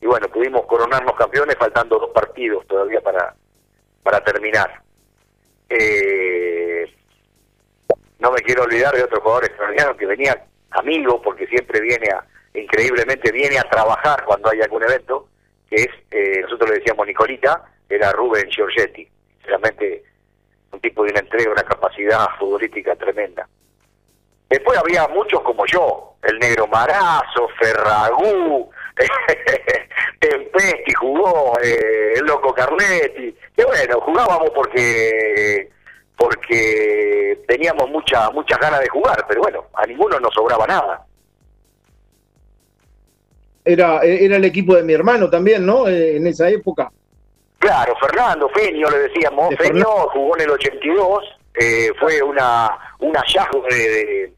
[0.00, 3.34] y bueno, pudimos coronarnos campeones faltando dos partidos todavía para,
[4.06, 4.70] para terminar.
[5.68, 6.86] Eh,
[8.20, 12.24] no me quiero olvidar de otro jugador extraordinario que venía amigo, porque siempre viene a,
[12.54, 15.28] increíblemente viene a trabajar cuando hay algún evento,
[15.68, 19.08] que es, eh, nosotros le decíamos Nicolita, era Rubén Giorgetti,
[19.42, 20.04] realmente
[20.70, 23.48] un tipo de una entrega, una capacidad futbolística tremenda.
[24.48, 28.70] Después había muchos como yo, el Negro Marazo, Ferragú,
[30.20, 35.70] Tempesti jugó, eh, el Loco Carletti, que bueno, jugábamos porque
[36.16, 41.04] porque teníamos mucha, muchas ganas de jugar, pero bueno, a ninguno nos sobraba nada.
[43.62, 45.86] Era, era el equipo de mi hermano también, ¿no?
[45.88, 46.90] Eh, en esa época.
[47.58, 53.62] Claro, Fernando Feño le decíamos, Feño jugó en el 82, eh, fue una un hallazgo
[53.68, 54.35] de, de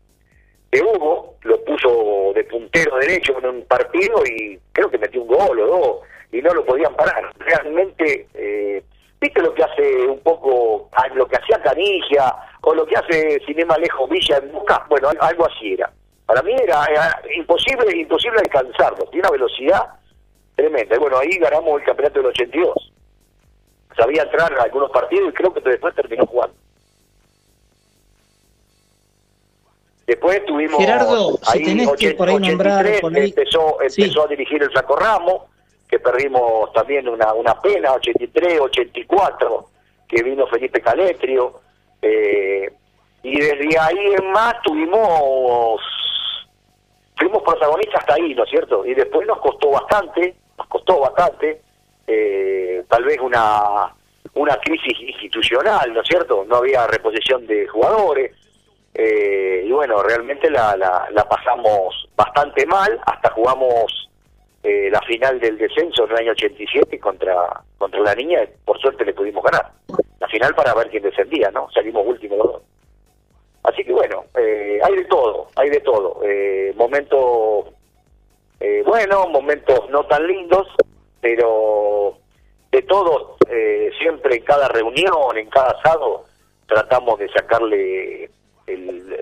[0.72, 5.60] Hugo, lo puso de puntero derecho en un partido y creo que metió un gol
[5.60, 5.96] o dos
[6.30, 7.32] y no lo podían parar.
[7.38, 8.82] Realmente, eh,
[9.20, 13.78] ¿viste lo que hace un poco, lo que hacía Canigia o lo que hace Cinema
[13.78, 14.84] Lejos Villa en Busca?
[14.90, 15.90] Bueno, algo así era.
[16.26, 16.86] Para mí era,
[17.34, 19.86] imposible imposible alcanzarlo, tiene una velocidad
[20.54, 20.94] tremenda.
[20.94, 22.92] Y bueno, ahí ganamos el campeonato del 82.
[23.96, 26.54] Sabía entrar en algunos partidos y creo que después terminó jugando.
[30.08, 34.96] Después tuvimos Gerardo, ahí, si que por ahí nombrar, empezó, empezó a dirigir el Saco
[34.96, 35.42] Ramos,
[35.86, 39.68] que perdimos también una, una pena, 83, 84,
[40.08, 41.60] que vino Felipe Caletrio.
[42.00, 42.72] Eh,
[43.22, 45.78] y desde ahí en más tuvimos
[47.18, 48.86] fuimos protagonistas hasta ahí, ¿no es cierto?
[48.86, 51.60] Y después nos costó bastante, nos costó bastante,
[52.06, 53.92] eh, tal vez una,
[54.32, 56.46] una crisis institucional, ¿no es cierto?
[56.48, 58.37] No había reposición de jugadores,
[59.00, 64.10] eh, y bueno, realmente la, la, pasamos bastante mal, hasta jugamos
[64.64, 69.04] eh, la final del descenso en el año 87 contra, contra la niña, por suerte
[69.04, 69.70] le pudimos ganar.
[70.18, 71.70] La final para ver quién descendía, ¿no?
[71.70, 72.62] Salimos últimos los dos.
[73.62, 76.20] Así que bueno, eh, hay de todo, hay de todo.
[76.74, 77.66] momentos
[78.84, 80.66] buenos, momentos no tan lindos,
[81.20, 82.18] pero
[82.72, 83.36] de todos,
[84.00, 86.24] siempre en cada reunión, en cada asado,
[86.66, 88.30] tratamos de sacarle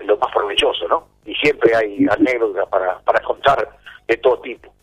[0.05, 1.07] lo más provechoso, ¿no?
[1.25, 3.77] Y siempre hay anécdotas para, para contar
[4.07, 4.73] de todo tipo.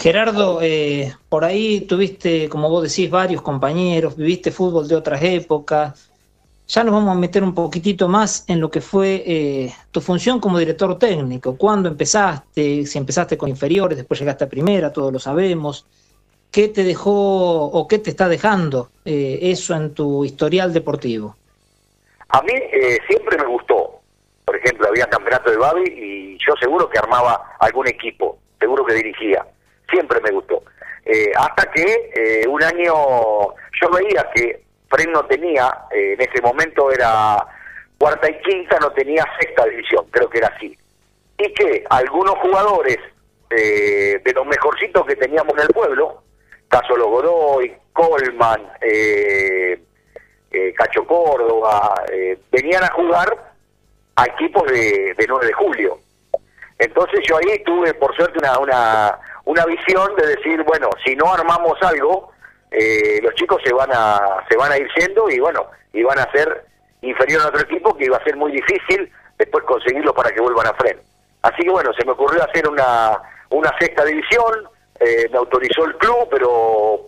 [0.00, 6.10] Gerardo, eh, por ahí tuviste, como vos decís, varios compañeros, viviste fútbol de otras épocas.
[6.68, 10.40] Ya nos vamos a meter un poquitito más en lo que fue eh, tu función
[10.40, 11.54] como director técnico.
[11.56, 12.86] ¿Cuándo empezaste?
[12.86, 15.84] Si empezaste con inferiores, después llegaste a primera, todos lo sabemos.
[16.50, 21.36] ¿Qué te dejó o qué te está dejando eh, eso en tu historial deportivo?
[22.28, 22.52] A mí
[23.08, 24.00] siempre me gustó.
[24.44, 28.94] Por ejemplo, había campeonato de Babi y yo seguro que armaba algún equipo, seguro que
[28.94, 29.46] dirigía
[29.90, 30.62] siempre me gustó.
[31.04, 32.94] Eh, hasta que eh, un año
[33.80, 37.46] yo veía que Fren no tenía, eh, en ese momento era
[37.98, 40.76] cuarta y quinta, no tenía sexta división, creo que era así.
[41.38, 42.98] Y que algunos jugadores
[43.50, 46.22] de los mejorcitos que teníamos en el pueblo,
[46.70, 48.62] Caso Godoy, Colman,
[50.76, 51.94] Cacho Córdoba,
[52.50, 53.52] venían a jugar
[54.16, 55.98] a equipos de, de 9 de julio.
[56.78, 61.32] Entonces yo ahí tuve, por suerte, una, una, una visión de decir, bueno, si no
[61.32, 62.32] armamos algo,
[62.70, 66.18] eh, los chicos se van a se van a ir yendo y bueno, y van
[66.18, 66.64] a ser
[67.02, 70.68] inferior a otro equipo que iba a ser muy difícil después conseguirlo para que vuelvan
[70.68, 71.02] a frente.
[71.42, 74.68] Así que bueno, se me ocurrió hacer una, una sexta división,
[75.00, 77.06] eh, me autorizó el club, pero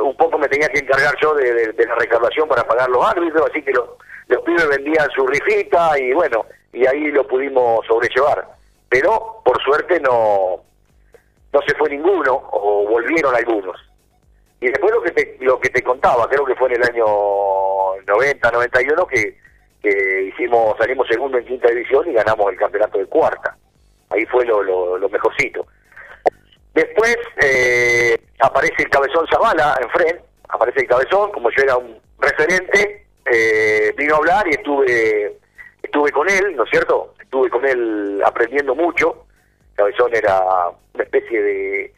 [0.00, 3.62] un poco me tenía que encargar yo de, la recaudación para pagar los árbitros, así
[3.62, 3.90] que los,
[4.28, 8.46] los pibes vendían su rifita y bueno, y ahí lo pudimos sobrellevar.
[8.88, 10.60] Pero por suerte no,
[11.52, 13.76] no se fue ninguno o volvieron algunos.
[14.60, 17.06] Y después lo que te, lo que te contaba, creo que fue en el año
[18.06, 19.36] 90, 91 que,
[19.82, 23.56] que hicimos salimos segundo en quinta división y ganamos el campeonato de cuarta.
[24.10, 25.66] Ahí fue lo, lo, mejorcito.
[26.74, 32.00] Después eh, aparece el cabezón Zavala en frente, aparece el cabezón, como yo era un
[32.18, 35.38] referente, eh, vino a hablar y estuve
[35.82, 37.14] estuve con él, ¿no es cierto?
[37.20, 39.26] Estuve con él aprendiendo mucho
[39.74, 40.40] Cabezón era
[40.94, 41.94] una especie de...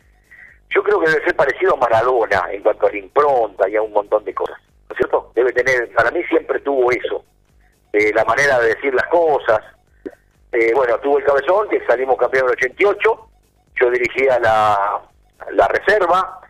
[0.70, 3.82] Yo creo que debe ser parecido a Maradona en cuanto a la impronta y a
[3.82, 4.58] un montón de cosas,
[4.88, 5.30] ¿no es cierto?
[5.34, 7.24] Debe tener, para mí siempre tuvo eso,
[7.92, 9.60] la manera de decir las cosas.
[10.52, 13.28] Eh, bueno, tuvo el Cabezón, que salimos campeón en el 88,
[13.80, 15.02] yo dirigía la,
[15.52, 16.40] la reserva,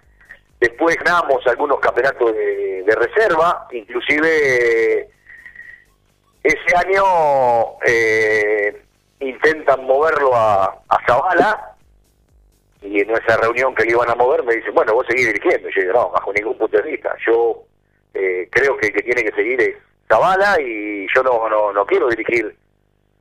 [0.61, 5.09] después ganamos algunos campeonatos de, reserva, inclusive
[6.43, 7.05] ese año
[7.87, 8.83] eh,
[9.21, 11.75] intentan moverlo a, a Zavala
[12.85, 15.69] y en esa reunión que le iban a mover me dicen, bueno, vos seguís dirigiendo.
[15.71, 17.17] Yo digo, no, bajo ningún punto de vista.
[17.27, 17.65] Yo
[18.13, 19.77] eh, creo que el que tiene que seguir es
[20.09, 22.55] Zavala y yo no, no, no quiero dirigir,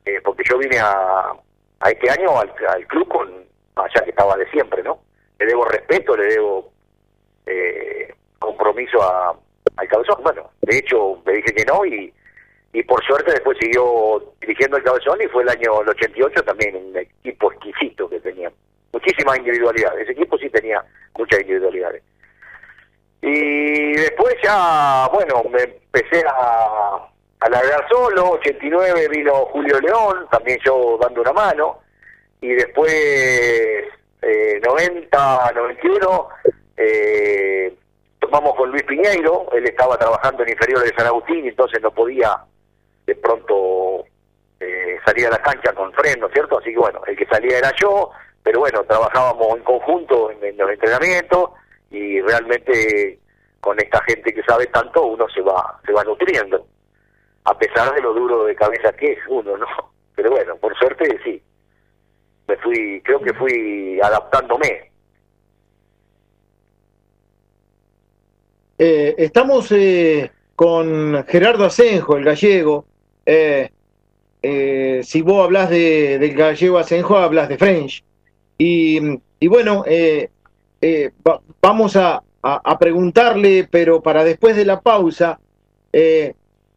[0.05, 1.31] eh, porque yo vine a,
[1.79, 3.43] a este año al, club con
[3.75, 4.99] allá que estaba de siempre, ¿no?
[5.39, 6.71] Le debo respeto, le debo
[7.45, 9.37] eh, compromiso a,
[9.75, 10.23] al cabezón.
[10.23, 12.13] Bueno, de hecho me dije que no y
[12.73, 16.97] y por suerte después siguió dirigiendo el Cabezón y fue el año 88 también un
[16.97, 18.51] equipo exquisito que tenía
[18.91, 20.83] muchísimas individualidades, ese equipo sí tenía
[21.15, 22.03] muchas individualidades.
[23.21, 27.07] Y después ya, bueno, me empecé a,
[27.39, 31.79] a largar solo, 89 vino Julio León, también yo dando una mano,
[32.43, 32.93] y después
[34.21, 36.29] eh, 90, 91,
[36.75, 37.73] eh,
[38.19, 42.37] tomamos con Luis Piñeiro, él estaba trabajando en inferiores de San Agustín, entonces no podía
[43.05, 44.03] de pronto
[44.59, 46.59] eh, salía a la cancha con freno, ¿cierto?
[46.59, 48.11] Así que bueno, el que salía era yo,
[48.43, 51.51] pero bueno, trabajábamos en conjunto en, los entrenamientos
[51.91, 53.19] y realmente
[53.61, 56.67] con esta gente que sabe tanto uno se va se va nutriendo,
[57.45, 59.67] a pesar de lo duro de cabeza que es uno, ¿no?
[60.13, 61.41] Pero bueno, por suerte sí,
[62.47, 64.91] me fui, creo que fui adaptándome.
[68.77, 72.85] Eh, estamos eh, con Gerardo Asenjo, el gallego,
[73.25, 73.69] eh,
[74.41, 78.03] eh, si vos hablas de, del gallego Asenjo, hablas de French.
[78.57, 78.99] Y,
[79.47, 80.29] bueno, eh,
[81.61, 82.23] vamos a,
[82.79, 85.39] preguntarle, pero para después de la pausa,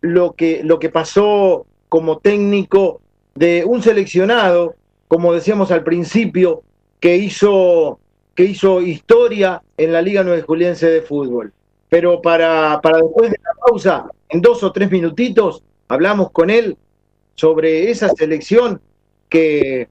[0.01, 3.01] lo, que, lo que pasó como técnico
[3.35, 4.75] de un seleccionado,
[5.09, 6.62] como decíamos al principio,
[7.00, 8.00] que hizo,
[8.34, 11.52] que hizo historia en la Liga Juliense de Fútbol.
[11.88, 16.76] Pero para, para después de la pausa, en dos o tres minutitos, hablamos con él
[17.34, 18.80] sobre esa selección
[19.28, 19.88] que,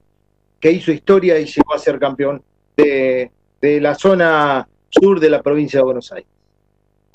[0.60, 2.44] que hizo historia y llegó a ser campeón
[2.76, 6.35] de, de la zona sur de la provincia de Buenos Aires.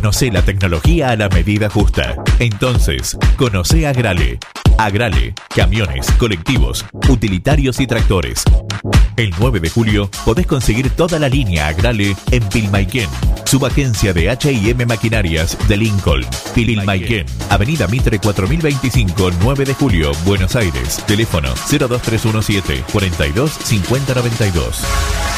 [0.00, 2.14] Conoce la tecnología a la medida justa.
[2.38, 4.38] Entonces, conoce Agrale.
[4.78, 8.44] Agrale, camiones, colectivos, utilitarios y tractores.
[9.16, 13.08] El 9 de julio podés conseguir toda la línea Agrale en Pilmaiquén,
[13.44, 16.24] subagencia de H&M Maquinarias de Lincoln.
[16.54, 21.02] Pilmaiquén, Avenida Mitre 4025, 9 de julio, Buenos Aires.
[21.08, 25.37] Teléfono 02317 42 50 92.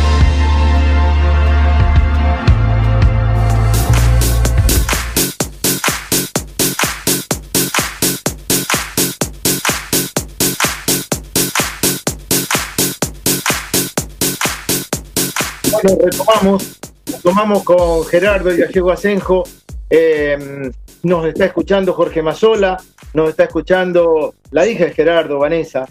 [15.83, 19.43] Bueno, retomamos, retomamos con Gerardo y Gallego Asenjo.
[19.89, 20.71] Eh,
[21.03, 22.77] nos está escuchando Jorge Mazola,
[23.13, 25.87] nos está escuchando la hija de Gerardo, Vanessa.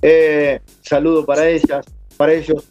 [0.00, 1.84] Eh, saludo para ellas,
[2.16, 2.64] para ellos.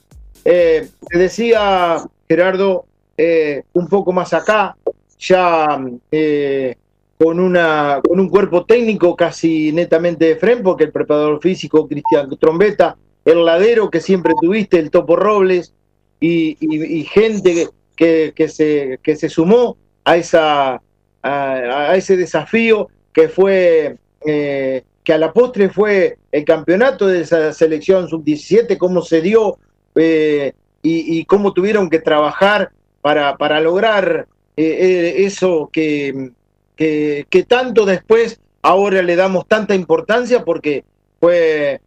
[0.45, 1.97] Eh, te decía
[2.27, 2.85] Gerardo,
[3.17, 4.77] eh, un poco más acá,
[5.19, 5.77] ya
[6.09, 6.75] eh,
[7.17, 12.29] con, una, con un cuerpo técnico casi netamente de frente, porque el preparador físico Cristian
[12.39, 12.95] Trombeta,
[13.25, 15.73] el ladero que siempre tuviste, el Topo Robles,
[16.21, 20.81] y, gente que, que se, que se sumó a, esa,
[21.23, 27.51] a, ese desafío que fue, eh, que a la postre fue el campeonato de esa
[27.53, 29.57] selección sub-17, cómo se dio
[29.95, 30.53] eh,
[30.83, 36.31] y, cómo tuvieron que trabajar para, para lograr eh, eso que,
[36.75, 40.83] que, que tanto después ahora le damos tanta importancia porque
[41.19, 41.81] fue,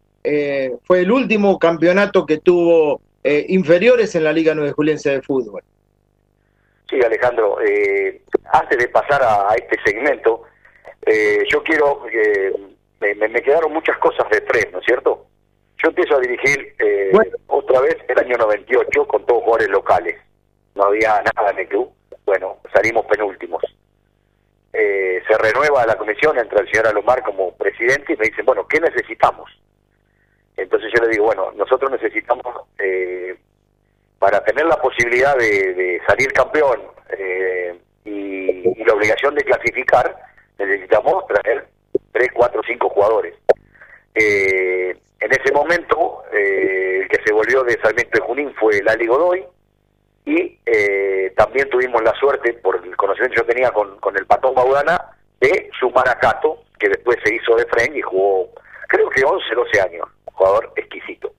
[0.83, 5.63] fue el último campeonato que tuvo eh, inferiores en la Liga Nueve Juliense de Fútbol.
[6.89, 8.21] Sí, Alejandro, eh,
[8.53, 10.43] antes de pasar a, a este segmento,
[11.05, 12.53] eh, yo quiero, eh,
[12.99, 15.25] me, me- quedaron muchas cosas de Fred, ¿no es cierto?
[15.83, 17.11] Yo empiezo a dirigir eh,
[17.47, 20.15] otra vez el año 98 con todos jugadores locales.
[20.75, 21.89] No había nada en el club.
[22.25, 23.63] Bueno, salimos penúltimos.
[24.73, 28.67] Eh, se renueva la comisión, entra el señor Alomar como presidente y me dicen, bueno,
[28.67, 29.49] ¿qué necesitamos?
[30.57, 32.45] Entonces yo le digo, bueno, nosotros necesitamos
[32.79, 33.35] eh,
[34.19, 36.81] para tener la posibilidad de, de salir campeón
[37.17, 40.15] eh, y, la obligación de clasificar,
[40.59, 41.67] necesitamos traer
[42.11, 43.35] 3, 4, 5 jugadores.
[44.13, 49.07] Eh, en ese momento, eh, el que se volvió de Sarmiento de Junín fue Lali
[49.07, 49.43] Godoy
[50.25, 54.25] y eh, también tuvimos la suerte, por el conocimiento que yo tenía con, con el
[54.25, 54.99] Patón Baudana,
[55.39, 58.49] de sumar a Cato, que después se hizo de Fren y jugó,
[58.87, 61.31] creo que 11, 12 años, jugador exquisito.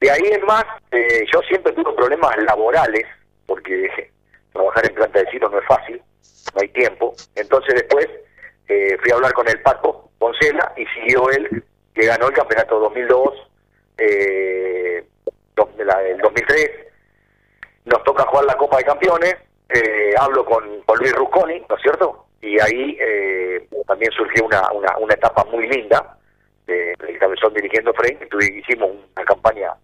[0.00, 3.04] De ahí en más, eh, yo siempre tuve problemas laborales,
[3.46, 4.10] porque
[4.52, 6.02] trabajar en planta de silo no es fácil,
[6.54, 7.14] no hay tiempo.
[7.34, 8.08] Entonces después
[8.68, 12.78] eh, fui a hablar con el Paco Poncela y siguió él, que ganó el campeonato
[12.78, 13.34] 2002,
[13.98, 15.04] eh,
[15.78, 16.70] la- el 2003.
[17.84, 19.36] Nos toca jugar la Copa de Campeones,
[19.68, 22.26] eh, hablo con, con Luis Rusconi, ¿no es cierto?
[22.40, 26.15] Y ahí eh, también surgió una, una, una etapa muy linda,
[26.66, 29.74] de, el cabezón dirigiendo frente, hicimos una campaña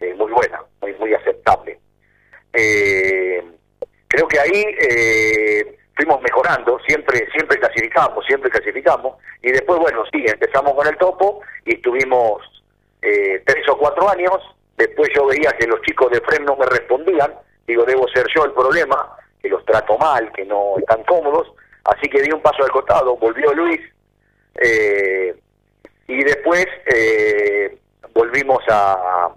[0.00, 1.78] eh, muy buena, muy, muy aceptable.
[2.52, 3.42] Eh,
[4.08, 10.24] creo que ahí eh, fuimos mejorando, siempre siempre clasificamos, siempre clasificamos, y después, bueno, sí,
[10.26, 12.42] empezamos con el topo y estuvimos
[13.02, 14.38] eh, tres o cuatro años,
[14.76, 17.34] después yo veía que los chicos de FREM no me respondían,
[17.66, 21.52] digo, debo ser yo el problema, que los trato mal, que no están cómodos,
[21.84, 23.80] así que di un paso al costado, volvió Luis,
[24.62, 25.34] eh,
[26.12, 27.78] y después eh,
[28.14, 29.30] volvimos a,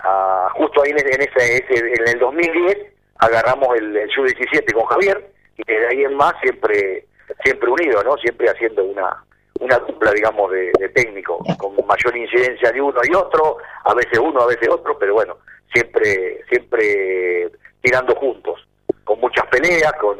[0.00, 2.78] a, justo ahí en, ese, ese, en el 2010,
[3.18, 7.06] agarramos el, el sub-17 con Javier, y desde ahí en más siempre
[7.44, 8.16] siempre unidos, ¿no?
[8.18, 9.24] Siempre haciendo una
[9.60, 14.18] una dupla, digamos, de, de técnico, con mayor incidencia de uno y otro, a veces
[14.18, 15.36] uno, a veces otro, pero bueno,
[15.72, 17.50] siempre siempre
[17.82, 18.66] tirando juntos,
[19.04, 20.18] con muchas peleas, con,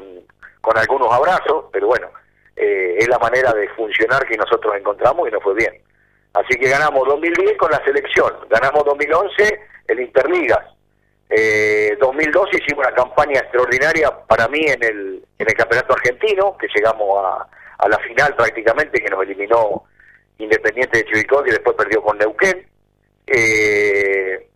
[0.61, 2.09] con algunos abrazos, pero bueno,
[2.61, 5.81] eh, es la manera de funcionar que nosotros encontramos y nos fue bien.
[6.35, 10.65] Así que ganamos 2010 con la selección, ganamos 2011 el Interligas,
[11.33, 16.67] eh, 2012 hicimos una campaña extraordinaria para mí en el, en el campeonato argentino, que
[16.75, 17.47] llegamos a,
[17.79, 19.85] a la final prácticamente, que nos eliminó
[20.39, 22.67] Independiente de Chivilcoy y después perdió con Neuquén.
[23.27, 24.49] Eh,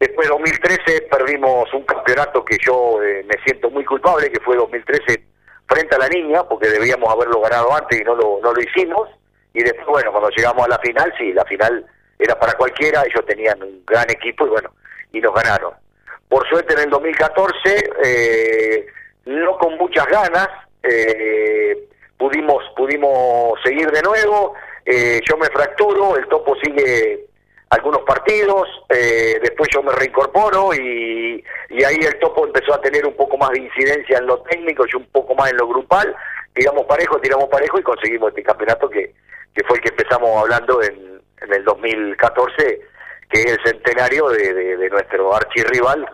[0.00, 5.22] después 2013 perdimos un campeonato que yo eh, me siento muy culpable, que fue 2013
[5.66, 9.08] frente a la niña, porque debíamos haberlo ganado antes y no lo, no lo hicimos.
[9.54, 11.84] Y después, bueno, cuando llegamos a la final, sí, la final
[12.18, 14.70] era para cualquiera, ellos tenían un gran equipo y bueno,
[15.12, 15.74] y nos ganaron.
[16.28, 18.86] Por suerte en el 2014, eh,
[19.26, 20.48] no con muchas ganas,
[20.82, 24.54] eh, pudimos pudimos seguir de nuevo,
[24.84, 27.26] eh, yo me fracturo, el topo sigue
[27.72, 33.06] algunos partidos, eh, después yo me reincorporo y, y ahí el topo empezó a tener
[33.06, 36.14] un poco más de incidencia en lo técnico y un poco más en lo grupal,
[36.52, 39.14] tiramos parejo, tiramos parejo y conseguimos este campeonato que,
[39.54, 42.80] que fue el que empezamos hablando en, en el 2014,
[43.30, 46.06] que es el centenario de, de, de nuestro archirrival,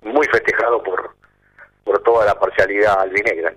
[0.00, 1.14] muy festejado por,
[1.84, 3.52] por toda la parcialidad albinegra.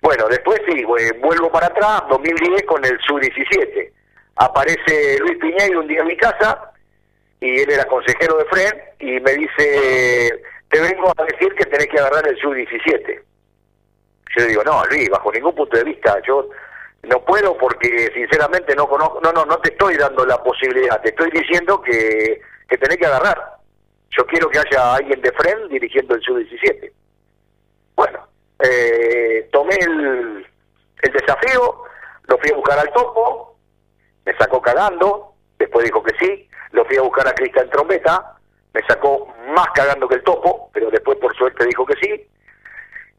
[0.00, 3.92] Bueno, después sí, vuelvo para atrás, 2010 con el Sub-17.
[4.36, 6.72] Aparece Luis Piñeiro un día en mi casa,
[7.40, 11.86] y él era consejero de FREN, y me dice, te vengo a decir que tenés
[11.88, 13.22] que agarrar el Sub-17.
[14.36, 16.48] Yo le digo, no, Luis, bajo ningún punto de vista, yo
[17.04, 21.10] no puedo porque sinceramente no conozco, no, no, no te estoy dando la posibilidad, te
[21.10, 23.40] estoy diciendo que, que tenés que agarrar.
[24.10, 26.92] Yo quiero que haya alguien de FREN dirigiendo el Sub-17.
[27.94, 28.26] Bueno,
[28.64, 30.46] eh, tomé el,
[31.02, 31.84] el desafío,
[32.26, 33.53] lo fui a buscar al topo,
[34.24, 38.36] me sacó cagando, después dijo que sí, lo fui a buscar a Cristian Trombeta,
[38.72, 42.26] me sacó más cagando que el topo, pero después por suerte dijo que sí.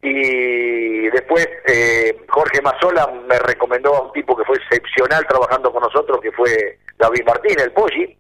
[0.02, 5.82] Y después eh, Jorge Mazola me recomendó a un tipo que fue excepcional trabajando con
[5.82, 8.16] nosotros, que fue David Martín, el Poggi,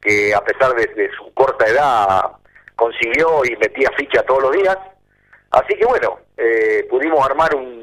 [0.00, 2.22] que a pesar de, de su corta edad
[2.76, 4.78] consiguió y metía ficha todos los días.
[5.50, 7.77] Así que bueno, eh, pudimos armar un,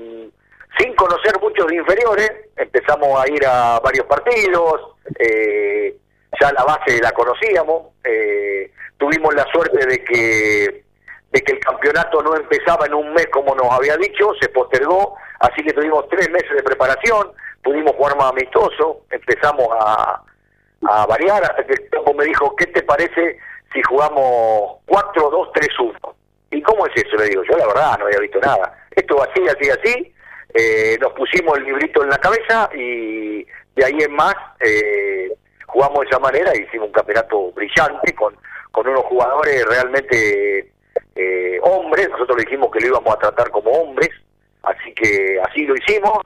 [0.78, 5.96] sin conocer muchos de inferiores, empezamos a ir a varios partidos, eh,
[6.40, 10.86] ya la base la conocíamos, eh, tuvimos la suerte de que
[11.32, 15.16] de que el campeonato no empezaba en un mes como nos había dicho, se postergó,
[15.42, 20.24] así que tuvimos tres meses de preparación, pudimos jugar más amistoso, empezamos a,
[20.88, 23.38] a variar hasta que el topo me dijo, ¿qué te parece
[23.74, 26.14] si jugamos 4-2-3-1?
[26.52, 27.18] ¿Y cómo es eso?
[27.18, 28.74] Le digo, yo la verdad no había visto nada.
[28.92, 30.15] Esto así, así, así.
[30.58, 35.30] Eh, nos pusimos el librito en la cabeza y de ahí en más eh,
[35.66, 38.34] jugamos de esa manera y hicimos un campeonato brillante con,
[38.72, 40.72] con unos jugadores realmente
[41.14, 42.10] eh, hombres.
[42.10, 44.12] Nosotros le dijimos que lo íbamos a tratar como hombres,
[44.64, 46.20] así que así lo hicimos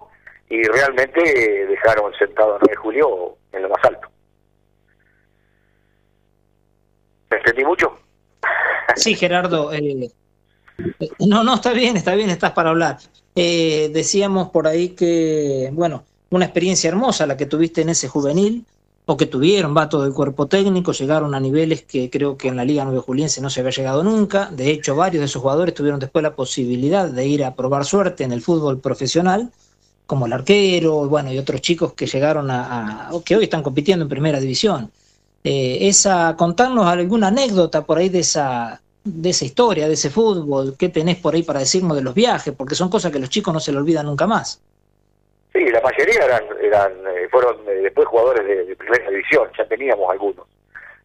[0.47, 4.09] y realmente dejaron sentado a 9 de julio en lo más alto.
[7.31, 7.97] ¿Me entendí mucho?
[8.95, 9.73] Sí, Gerardo.
[9.73, 10.11] Eh,
[11.27, 12.97] no, no, está bien, está bien, estás para hablar.
[13.41, 18.65] Eh, decíamos por ahí que, bueno, una experiencia hermosa la que tuviste en ese juvenil,
[19.05, 22.57] o que tuvieron, va todo el cuerpo técnico, llegaron a niveles que creo que en
[22.57, 24.51] la Liga Nueve Juliense no se había llegado nunca.
[24.51, 28.25] De hecho, varios de esos jugadores tuvieron después la posibilidad de ir a probar suerte
[28.25, 29.49] en el fútbol profesional,
[30.05, 34.03] como el arquero, bueno, y otros chicos que llegaron a, a que hoy están compitiendo
[34.03, 34.91] en primera división.
[35.45, 40.75] Eh, esa, contarnos alguna anécdota por ahí de esa, de esa historia, de ese fútbol,
[40.77, 43.53] qué tenés por ahí para decirnos de los viajes, porque son cosas que los chicos
[43.53, 44.61] no se le olvidan nunca más.
[45.53, 50.09] Sí, la mayoría eran, eran eh, fueron eh, después jugadores de, primera división, ya teníamos
[50.11, 50.45] algunos.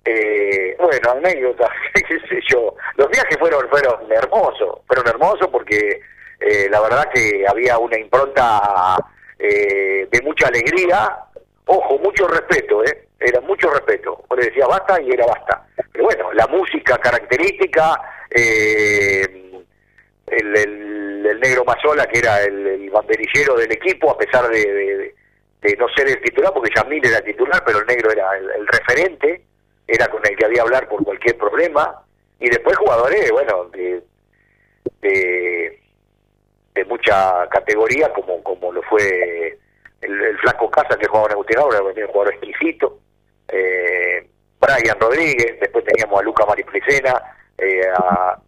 [0.05, 2.75] Eh, bueno, anécdotas, qué sé yo.
[2.97, 6.01] Los viajes fueron fueron hermosos, fueron hermosos porque
[6.41, 8.97] eh, la verdad que había una impronta
[9.39, 11.17] eh, de mucha alegría,
[11.67, 13.09] ojo, mucho respeto, ¿eh?
[13.25, 14.22] Era mucho respeto.
[14.29, 15.66] Uno decía basta y era basta.
[15.91, 17.99] Pero bueno, la música característica,
[18.31, 19.62] eh,
[20.27, 25.14] el, el, negro Mazola, que era el, banderillero del equipo, a pesar de,
[25.62, 29.43] de, no ser el titular, porque Yamil era titular, pero el negro era el, referente,
[29.89, 32.03] era con el que había hablar por cualquier problema.
[32.39, 34.03] Y después jugadores, bueno, de,
[35.01, 35.81] de,
[36.75, 39.59] de mucha categoría, como, como lo fue
[40.03, 42.99] el, el Flaco Casa, que jugaba en Agustín Aura, un jugador exquisito,
[43.49, 44.27] eh,
[44.61, 47.23] Brian Rodríguez, después teníamos a Luca Mariplicena,
[47.59, 47.83] eh,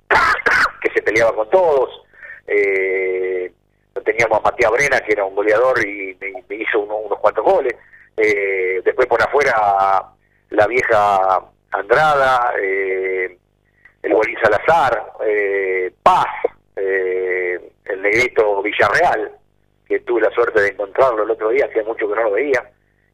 [0.82, 2.02] que se peleaba con todos,
[2.46, 3.52] eh,
[4.04, 6.16] teníamos a Matías Brena, que era un goleador y
[6.48, 7.74] me, hizo uno- unos cuantos goles,
[8.16, 10.04] eh, después por afuera
[10.50, 11.42] la vieja
[11.72, 13.36] Andrada, eh,
[14.02, 16.26] el Bolín Salazar, eh, Paz,
[16.76, 19.32] el negrito Villarreal,
[19.86, 22.62] que tuve la suerte de encontrarlo el otro día, hacía mucho que no lo veía.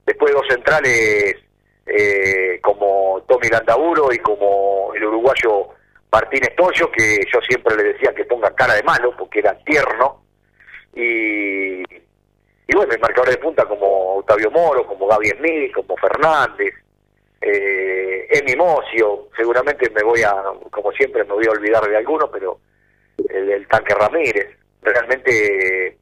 [0.05, 1.37] Después dos centrales
[1.87, 5.68] eh, como Tommy Landaburo y como el uruguayo
[6.11, 10.22] Martínez Toyo, que yo siempre le decía que ponga cara de malo, porque era tierno.
[10.95, 16.74] Y, y bueno, el marcador de punta como Octavio Moro, como Gaby Smith, como Fernández,
[17.41, 20.35] eh, Emi Mocio, seguramente me voy a,
[20.70, 22.59] como siempre, me voy a olvidar de alguno, pero
[23.28, 25.97] el, el tanque Ramírez, realmente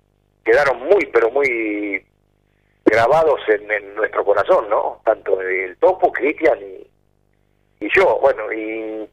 [0.45, 2.05] quedaron muy, pero muy
[2.91, 5.01] grabados en, en nuestro corazón, ¿no?
[5.05, 8.18] Tanto el Topo, Cristian y, y yo.
[8.20, 9.09] Bueno, y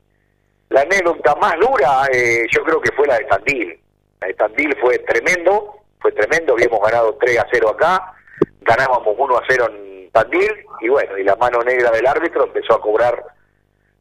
[0.70, 3.80] la anécdota más dura eh, yo creo que fue la de Tandil.
[4.20, 8.14] La de Tandil fue tremendo, fue tremendo, habíamos ganado 3 a 0 acá,
[8.62, 12.74] ganábamos 1 a 0 en Tandil, y bueno, y la mano negra del árbitro empezó
[12.74, 13.24] a cobrar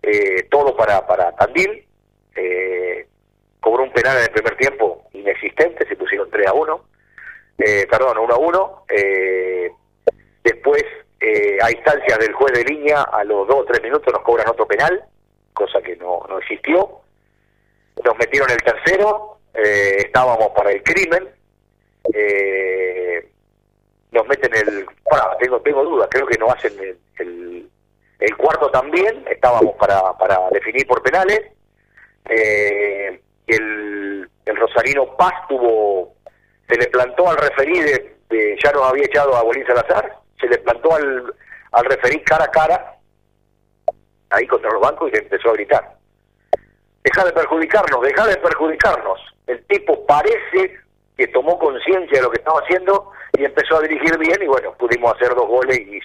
[0.03, 1.87] eh, todo para, para Tandil,
[2.35, 3.07] eh,
[3.61, 6.85] cobró un penal en el primer tiempo inexistente, se pusieron 3 a 1,
[7.59, 9.71] eh, perdón, 1 a 1, eh,
[10.43, 10.85] después
[11.21, 14.49] eh, a instancias del juez de línea, a los 2 o 3 minutos nos cobran
[14.49, 15.05] otro penal,
[15.53, 17.01] cosa que no, no existió,
[18.05, 21.29] nos metieron el tercero, eh, estábamos para el crimen,
[22.13, 23.29] eh,
[24.13, 27.71] nos meten el, pará, tengo, tengo dudas, creo que nos hacen el, el,
[28.21, 31.41] el cuarto también, estábamos para, para definir por penales,
[32.29, 36.16] eh, el, el Rosarino Paz tuvo,
[36.69, 38.17] se le plantó al referí de,
[38.63, 41.35] ya nos había echado a Bolín Salazar, se le plantó al,
[41.73, 42.97] al referí cara a cara,
[44.31, 45.93] ahí contra los bancos y le empezó a gritar.
[47.05, 49.21] Deja de perjudicarnos, deja de perjudicarnos.
[49.47, 50.77] El tipo parece
[51.17, 54.73] que tomó conciencia de lo que estaba haciendo y empezó a dirigir bien y bueno,
[54.73, 56.01] pudimos hacer dos goles y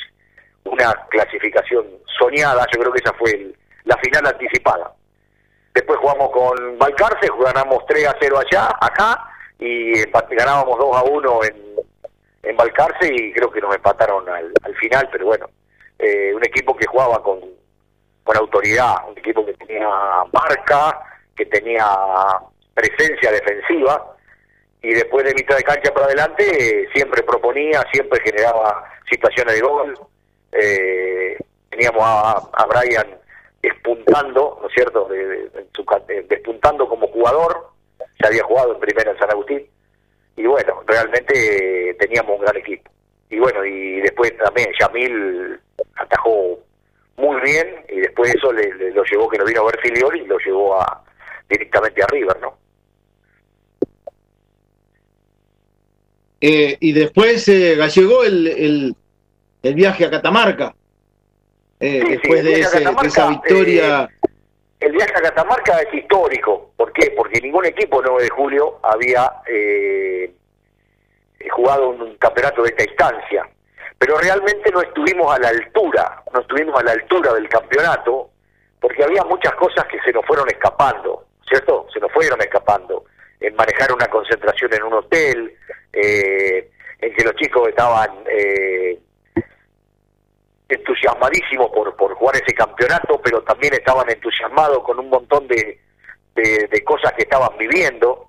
[0.64, 1.86] una clasificación
[2.20, 4.94] soñada, yo creo que esa fue el- la final anticipada.
[5.74, 9.28] Después jugamos con Balcarce, ganamos 3 a 0 allá, acá,
[9.62, 9.94] y
[10.36, 11.56] ganábamos 2 a 1 en,
[12.44, 15.48] en Balcarce y creo que nos empataron al, al final, pero bueno,
[16.00, 17.40] eh, un equipo que jugaba con,
[18.24, 19.88] con autoridad, un equipo que tenía
[20.34, 21.00] marca,
[21.36, 21.86] que tenía
[22.74, 24.16] presencia defensiva,
[24.82, 26.44] y después de mitad de cancha para adelante
[26.84, 30.00] eh, siempre proponía, siempre generaba situaciones de gol.
[30.54, 31.38] Eh,
[31.70, 33.08] teníamos a, a Brian
[33.62, 37.70] despuntando, ¿no es cierto?, de- de- ca- eh, despuntando como jugador,
[38.22, 39.66] ya había jugado en primera en San Agustín,
[40.38, 42.90] y bueno, realmente eh, teníamos un gran equipo.
[43.30, 45.60] Y bueno, y después también Yamil
[45.96, 46.60] atajó
[47.18, 50.22] muy bien, y después eso le, le- lo llevó que lo vino a ver Filioli
[50.22, 51.04] y lo llevó a
[51.50, 52.58] directamente a River, ¿no?
[56.42, 58.96] Eh, y después eh, llegó el, el,
[59.64, 60.74] el viaje a Catamarca.
[61.80, 64.04] Eh, Sí, después de, ese- de esa victoria.
[64.04, 64.30] eh,
[64.82, 66.72] el viaje a Catamarca es histórico.
[66.76, 67.12] ¿Por qué?
[67.16, 70.34] Porque ningún equipo el 9 de julio había eh,
[71.52, 73.48] jugado un campeonato de esta instancia.
[74.00, 78.32] Pero realmente no estuvimos a la altura, no estuvimos a la altura del campeonato,
[78.80, 81.86] porque había muchas cosas que se nos fueron escapando, ¿cierto?
[81.94, 83.06] Se nos fueron escapando.
[83.40, 85.56] En manejar una concentración en un hotel,
[85.94, 88.98] eh, en que los chicos estaban eh,
[90.72, 95.80] entusiasmadísimos por, por jugar ese campeonato, pero también estaban entusiasmados con un montón de,
[96.36, 98.28] de, cosas que estaban viviendo.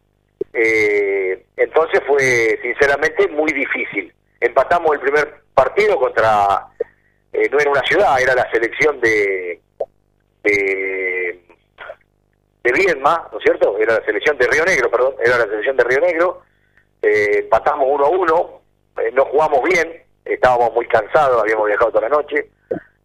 [0.53, 4.13] Eh, entonces fue sinceramente muy difícil.
[4.41, 6.67] Empatamos el primer partido contra,
[7.33, 9.61] eh, no era una ciudad, era la selección de,
[10.43, 11.45] de,
[12.63, 13.79] de Viedma, ¿no es cierto?
[13.79, 16.43] Era la selección de Río Negro, perdón, era la selección de Río Negro.
[17.03, 18.61] Eh, empatamos uno a uno,
[18.99, 22.49] eh, no jugamos bien, estábamos muy cansados, habíamos viajado toda la noche.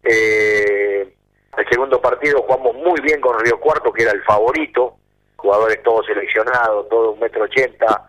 [0.04, 1.08] Eh,
[1.56, 4.96] el segundo partido jugamos muy bien con Río Cuarto, que era el favorito,
[5.36, 8.08] jugadores todos seleccionados, todo un metro ochenta.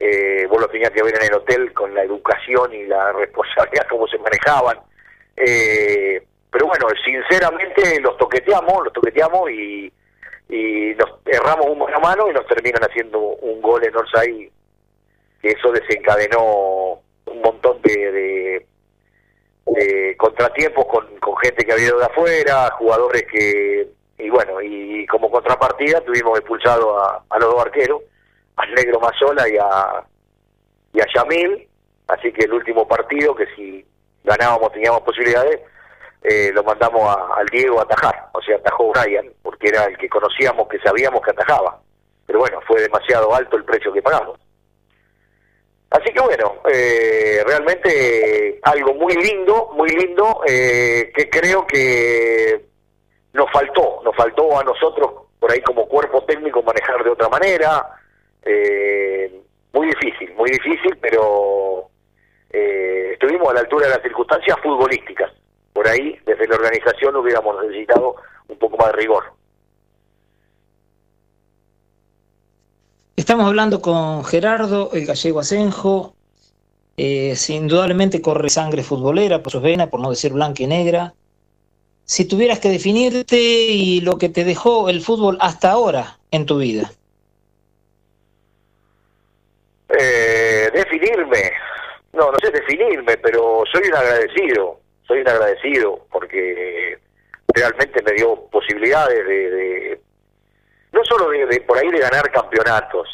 [0.00, 3.86] Eh, vos lo tenías que ver en el hotel con la educación y la responsabilidad,
[3.90, 4.78] cómo se manejaban.
[5.36, 9.92] Eh, pero bueno, sinceramente los toqueteamos, los toqueteamos y,
[10.48, 14.50] y nos erramos un mano a mano y nos terminan haciendo un gol en Orsay,
[15.40, 17.00] que eso desencadenó
[17.30, 18.66] un montón de,
[19.66, 25.06] de, contratiempos con, con gente que había ido de afuera, jugadores que, y bueno, y
[25.06, 28.02] como contrapartida tuvimos expulsado a, a los dos arqueros,
[28.56, 30.04] al negro Mazola y a,
[30.92, 31.68] y a Yamil,
[32.08, 33.84] así que el último partido, que si
[34.24, 35.60] ganábamos teníamos posibilidades,
[36.22, 40.08] eh, lo mandamos al Diego a atajar, o sea, atajó Brian, porque era el que
[40.08, 41.80] conocíamos, que sabíamos que atajaba.
[42.26, 44.38] Pero bueno, fue demasiado alto el precio que pagamos.
[45.90, 52.66] Así que bueno, eh, realmente algo muy lindo, muy lindo, eh, que creo que
[53.32, 57.86] nos faltó, nos faltó a nosotros por ahí como cuerpo técnico manejar de otra manera.
[58.42, 59.40] Eh,
[59.72, 61.88] muy difícil, muy difícil, pero
[62.50, 65.32] estuvimos a la altura de las circunstancias futbolísticas.
[65.72, 68.16] Por ahí, desde la organización hubiéramos necesitado
[68.48, 69.24] un poco más de rigor.
[73.18, 76.14] Estamos hablando con Gerardo, el gallego Asenjo.
[76.96, 81.14] Eh, indudablemente corre sangre futbolera por sus venas, por no decir blanca y negra.
[82.04, 86.58] Si tuvieras que definirte y lo que te dejó el fútbol hasta ahora en tu
[86.58, 86.92] vida.
[89.88, 91.50] Eh, definirme.
[92.12, 94.78] No, no sé definirme, pero soy un agradecido.
[95.08, 96.96] Soy un agradecido porque
[97.52, 100.00] realmente me dio posibilidades de
[100.92, 103.08] no solo de, por ahí de ganar campeonatos,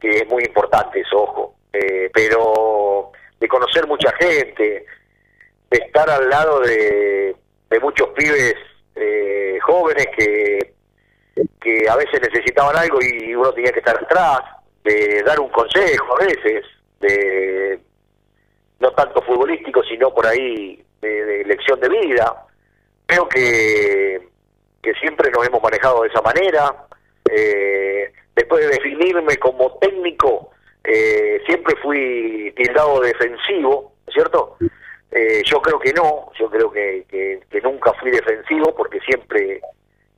[0.00, 4.86] que es muy importante eso, ojo, eh, pero de conocer mucha gente,
[5.70, 7.36] de estar al lado de,
[7.80, 8.54] muchos pibes
[8.94, 10.74] eh, jóvenes que,
[11.60, 14.40] que a veces necesitaban algo y uno tenía que estar atrás,
[14.84, 16.66] de dar un consejo a veces,
[17.00, 17.80] de
[18.78, 22.46] no tanto futbolístico, sino por ahí de, de lección de vida.
[23.06, 24.31] Creo que
[24.82, 26.74] que siempre nos hemos manejado de esa manera.
[27.30, 30.50] Eh, después de definirme como técnico,
[30.84, 34.56] eh, siempre fui tildado defensivo, ¿cierto?
[35.12, 39.60] Eh, yo creo que no, yo creo que, que, nunca fui defensivo porque siempre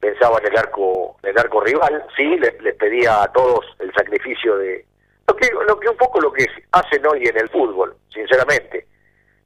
[0.01, 4.57] pensaba en el arco, en el arco rival, sí, les, pedía a todos el sacrificio
[4.57, 4.85] de
[5.29, 8.87] lo que, lo que un poco lo que hacen hoy en el fútbol, sinceramente.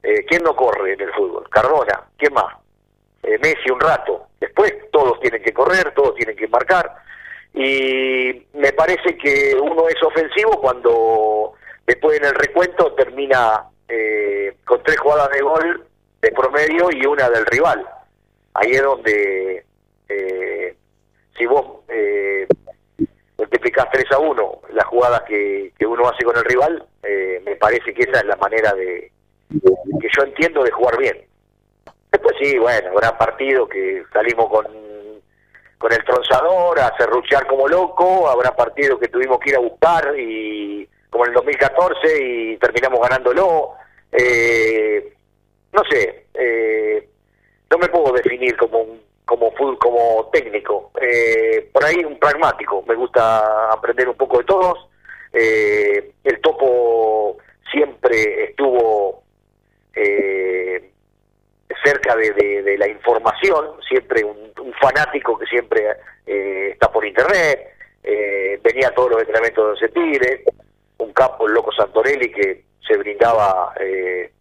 [0.01, 1.47] ¿Quién no corre en el fútbol?
[1.49, 2.55] Cardona, ¿quién más?
[3.23, 6.95] Messi un rato, Después todos tienen que correr, todos tienen que marcar.
[7.53, 11.53] Y me parece que uno es ofensivo cuando
[11.85, 15.85] después en el recuento termina eh, con tres jugadas de gol
[16.21, 17.85] de promedio y una del rival.
[18.53, 19.65] Ahí es donde,
[20.07, 20.75] eh,
[21.37, 22.47] si vos eh,
[23.37, 27.55] multiplicás 3 a 1 las jugadas que, que uno hace con el rival, eh, me
[27.55, 29.11] parece que esa es la manera de
[29.49, 31.28] que yo entiendo de jugar bien.
[32.11, 34.65] Después sí, bueno, habrá partido que salimos con,
[35.77, 40.13] con el tronzador a serruchear como loco, habrá partido que tuvimos que ir a buscar
[40.17, 43.73] y como en el 2014 y terminamos ganándolo.
[44.11, 45.13] Eh,
[45.71, 47.07] no sé, eh,
[47.69, 50.91] no me puedo definir como un, como como técnico.
[50.99, 52.83] Eh, por ahí un pragmático.
[52.87, 54.89] Me gusta aprender un poco de todos.
[55.31, 57.37] Eh, el topo
[57.71, 59.23] siempre estuvo
[59.95, 60.88] eh,
[61.83, 64.49] cerca de, la información, siempre un,
[64.81, 65.87] fanático que siempre
[66.25, 70.43] eh, está por internet, eh, venía todos los entrenamientos de Tigre,
[70.99, 74.31] un capo, el loco Santorelli, que se brindaba eh,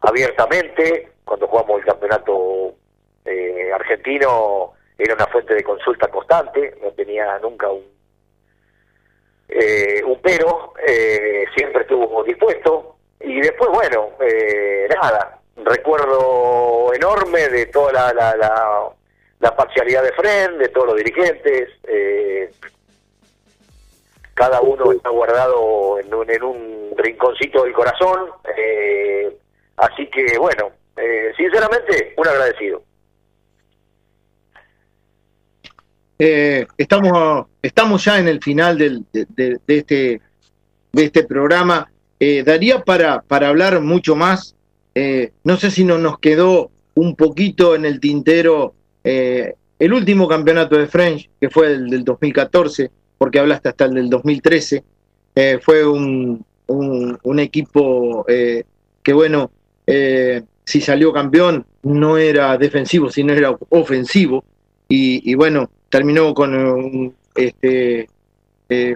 [0.00, 1.12] abiertamente.
[1.24, 2.74] Cuando jugamos el campeonato
[3.74, 7.84] argentino, era una fuente de consulta constante, no tenía nunca un,
[10.04, 10.74] un pero,
[11.56, 14.10] siempre estuvo dispuesto, y después, bueno,
[15.00, 18.94] nada, recuerdo enorme de toda la, la,
[19.40, 21.68] la, parcialidad de Fren, de todos los dirigentes.
[21.84, 22.50] Eh,
[24.34, 28.30] cada uno está guardado en un, en un rinconcito del corazón.
[28.56, 29.36] Eh,
[29.76, 32.82] así que, bueno, eh, sinceramente, un agradecido.
[36.78, 40.20] estamos, estamos ya en el final del, de, este,
[40.92, 41.90] de este programa.
[42.44, 44.54] daría para, para hablar mucho más
[44.94, 48.74] eh, no sé si no nos quedó un poquito en el tintero
[49.04, 53.94] eh, el último campeonato de French, que fue el del 2014, porque hablaste hasta el
[53.94, 54.84] del 2013.
[55.34, 59.50] Eh, fue un, un, equipo que, bueno,
[60.64, 64.44] si salió campeón, no era defensivo, sino era ofensivo.
[64.88, 68.08] Y, bueno, terminó con, este,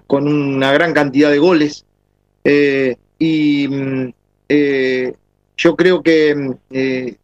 [0.07, 1.85] con una gran cantidad de goles.
[3.19, 4.13] y mm,
[5.57, 7.17] yo creo que, mm, eh,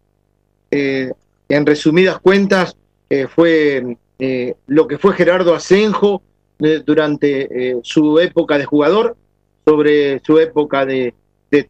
[0.71, 1.13] eh,
[1.49, 2.77] en resumidas cuentas,
[3.11, 3.97] eh, fue
[4.69, 6.23] lo que fue Gerardo Asenjo
[6.87, 9.17] durante su época de jugador,
[9.65, 11.13] sobre su época de,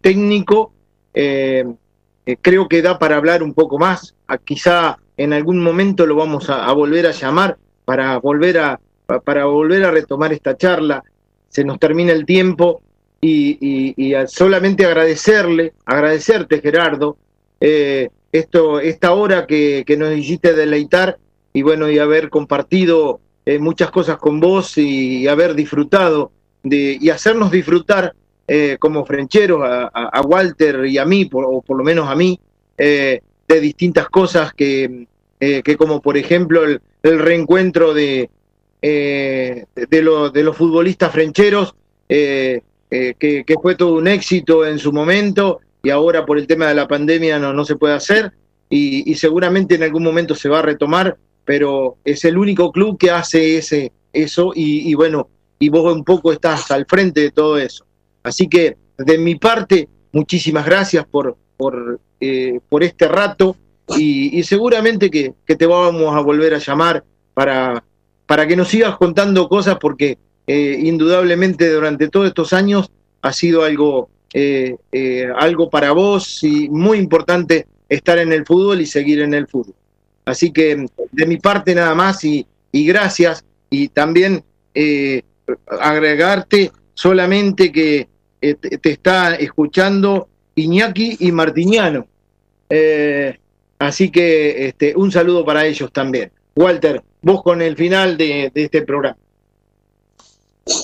[0.02, 0.70] técnico.
[1.14, 4.14] creo que da para hablar un poco más.
[4.44, 7.56] quizá en algún momento lo vamos a, volver a llamar
[7.86, 8.80] para volver a,
[9.24, 11.02] para volver a retomar esta charla.
[11.48, 12.82] se nos termina el tiempo
[13.24, 17.16] y, solamente agradecerle, agradecerte Gerardo,
[17.60, 21.18] eh, esto, esta hora que, nos hiciste deleitar
[21.52, 26.32] y bueno, y haber compartido eh, muchas cosas con vos y, haber disfrutado
[26.64, 28.14] de, y hacernos disfrutar
[28.48, 32.40] eh, como frencheros a, Walter y a mí, o por lo menos a mí,
[32.76, 35.06] de distintas cosas que,
[35.38, 36.80] que como por ejemplo el,
[37.20, 38.30] reencuentro de,
[38.80, 41.76] de, de, los futbolistas frencheros,
[43.18, 46.74] que, que, fue todo un éxito en su momento y ahora por el tema de
[46.74, 48.32] la pandemia no, no se puede hacer
[48.74, 53.10] y, seguramente en algún momento se va a retomar, pero es el único club que
[53.10, 55.28] hace ese, eso y, bueno,
[55.58, 57.84] y vos un poco estás al frente de todo eso.
[58.22, 63.56] Así que de mi parte, muchísimas gracias por, por, eh, por este rato
[63.98, 67.84] y, seguramente que, te vamos a volver a llamar para,
[68.26, 70.16] para que nos sigas contando cosas porque
[70.46, 72.90] eh, indudablemente durante todos estos años
[73.22, 78.80] ha sido algo eh, eh, algo para vos y muy importante estar en el fútbol
[78.80, 79.74] y seguir en el fútbol.
[80.24, 84.42] Así que de mi parte nada más y, gracias y también
[84.74, 85.22] eh,
[85.66, 88.08] agregarte solamente que
[88.40, 92.06] te está escuchando Iñaki y Martiniano.
[93.78, 96.32] así que este, un saludo para ellos también.
[96.56, 99.18] Walter, vos con el final de este programa.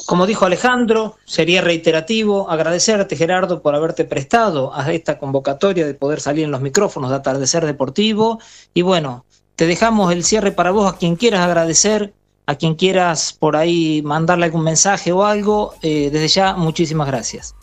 [0.06, 6.20] Como dijo Alejandro, sería reiterativo agradecerte, Gerardo, por haberte prestado a esta convocatoria de poder
[6.20, 8.40] salir en los micrófonos de Atardecer Deportivo.
[8.74, 9.24] Y bueno,
[9.54, 12.12] te dejamos el cierre para vos, a quien quieras agradecer,
[12.46, 15.74] a quien quieras por ahí mandarle algún mensaje o algo.
[15.82, 17.54] Eh, desde ya, muchísimas gracias.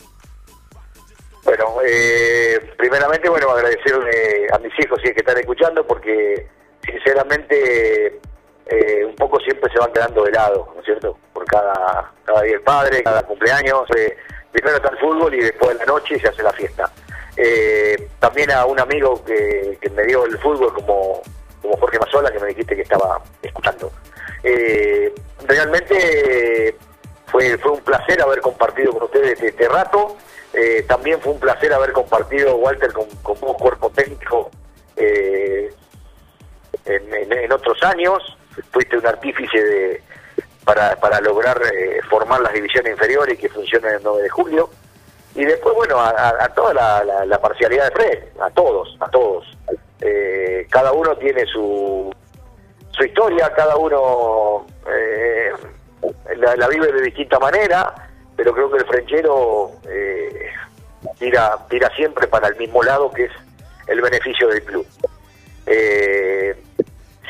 [1.44, 6.48] Bueno, eh, primeramente, bueno, agradecerle a mis hijos si es que están escuchando, porque
[6.82, 8.20] sinceramente
[8.68, 11.16] eh, un poco siempre se van quedando de lado, ¿no es cierto?
[11.32, 14.16] Por cada, cada día el padre, cada cumpleaños, eh,
[14.50, 16.90] primero está el fútbol y después de la noche se hace la fiesta.
[17.36, 21.22] Eh, también a un amigo que, me dio el fútbol como,
[21.62, 23.92] como Jorge Mazola, que me dijiste que estaba escuchando.
[25.46, 26.76] realmente
[27.26, 30.16] fue, fue un placer haber compartido con ustedes este, este rato.
[30.88, 34.50] también fue un placer haber compartido, Walter, con, con vos, cuerpo técnico,
[34.96, 35.72] en,
[37.32, 38.36] en, otros años
[38.70, 40.02] fuiste un artífice de,
[40.64, 44.70] para, para lograr eh, formar las divisiones inferiores y que funcionen el 9 de julio.
[45.34, 49.46] Y después, bueno, a, toda la, parcialidad de Fred, a todos, a todos.
[50.00, 52.10] Eh, cada uno tiene su,
[52.90, 55.52] su historia, cada uno eh,
[56.36, 57.92] la, vive de distinta manera,
[58.34, 59.72] pero creo que el frenchero
[61.18, 63.32] tira, tira siempre para el mismo lado, que es
[63.86, 64.86] el beneficio del club.
[65.66, 66.54] Eh,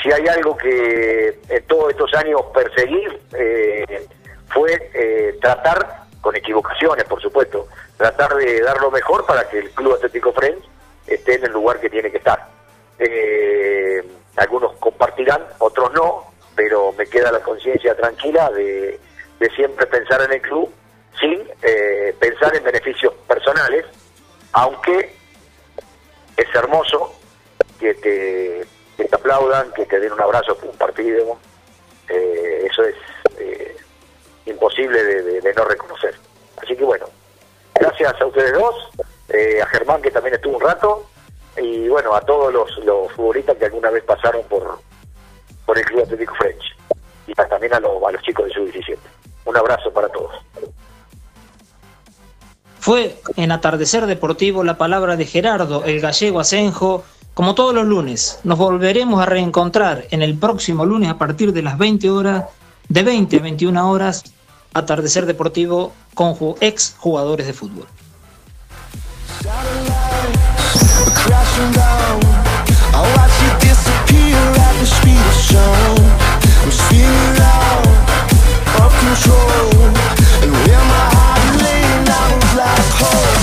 [0.07, 3.03] si hay algo que en todos estos años perseguí
[3.37, 4.07] eh,
[4.49, 9.71] fue eh, tratar, con equivocaciones por supuesto, tratar de dar lo mejor para que el
[9.71, 10.65] Club Atlético Friends
[11.09, 12.47] esté en el lugar que tiene que estar.
[13.01, 14.01] Eh,
[14.37, 19.01] algunos compartirán, otros no, pero me queda la conciencia tranquila de,
[19.57, 20.73] siempre pensar en el club
[21.21, 21.41] sin
[22.19, 23.87] pensar en beneficios personales,
[24.53, 25.15] aunque
[26.37, 27.15] es hermoso
[27.79, 31.39] que te que te aplaudan, que te den un abrazo por un partido.
[32.09, 32.95] Eh, eso es
[33.39, 33.77] eh,
[34.47, 36.15] imposible de, no reconocer.
[36.63, 37.07] Así que bueno,
[37.75, 38.91] gracias a ustedes dos,
[39.29, 41.07] eh, a Germán que también estuvo un rato,
[41.57, 42.75] y bueno, a todos los,
[43.15, 44.79] futbolistas que alguna vez pasaron por,
[45.65, 46.77] por el Club Atlético French,
[47.27, 49.01] y también a, a los chicos de su 17.
[49.47, 50.33] Un abrazo para todos.
[52.79, 57.05] Fue en Atardecer Deportivo la palabra de Gerardo, el gallego Asenjo,
[57.37, 61.61] como todos los lunes, nos volveremos a reencontrar en el próximo lunes a partir de
[61.61, 62.47] las 20 horas,
[62.89, 64.25] de 20 a 21 horas,
[64.73, 67.87] atardecer deportivo con ex jugadores de fútbol.
[78.99, 79.85] control.
[80.43, 81.11] And my
[82.99, 83.36] heart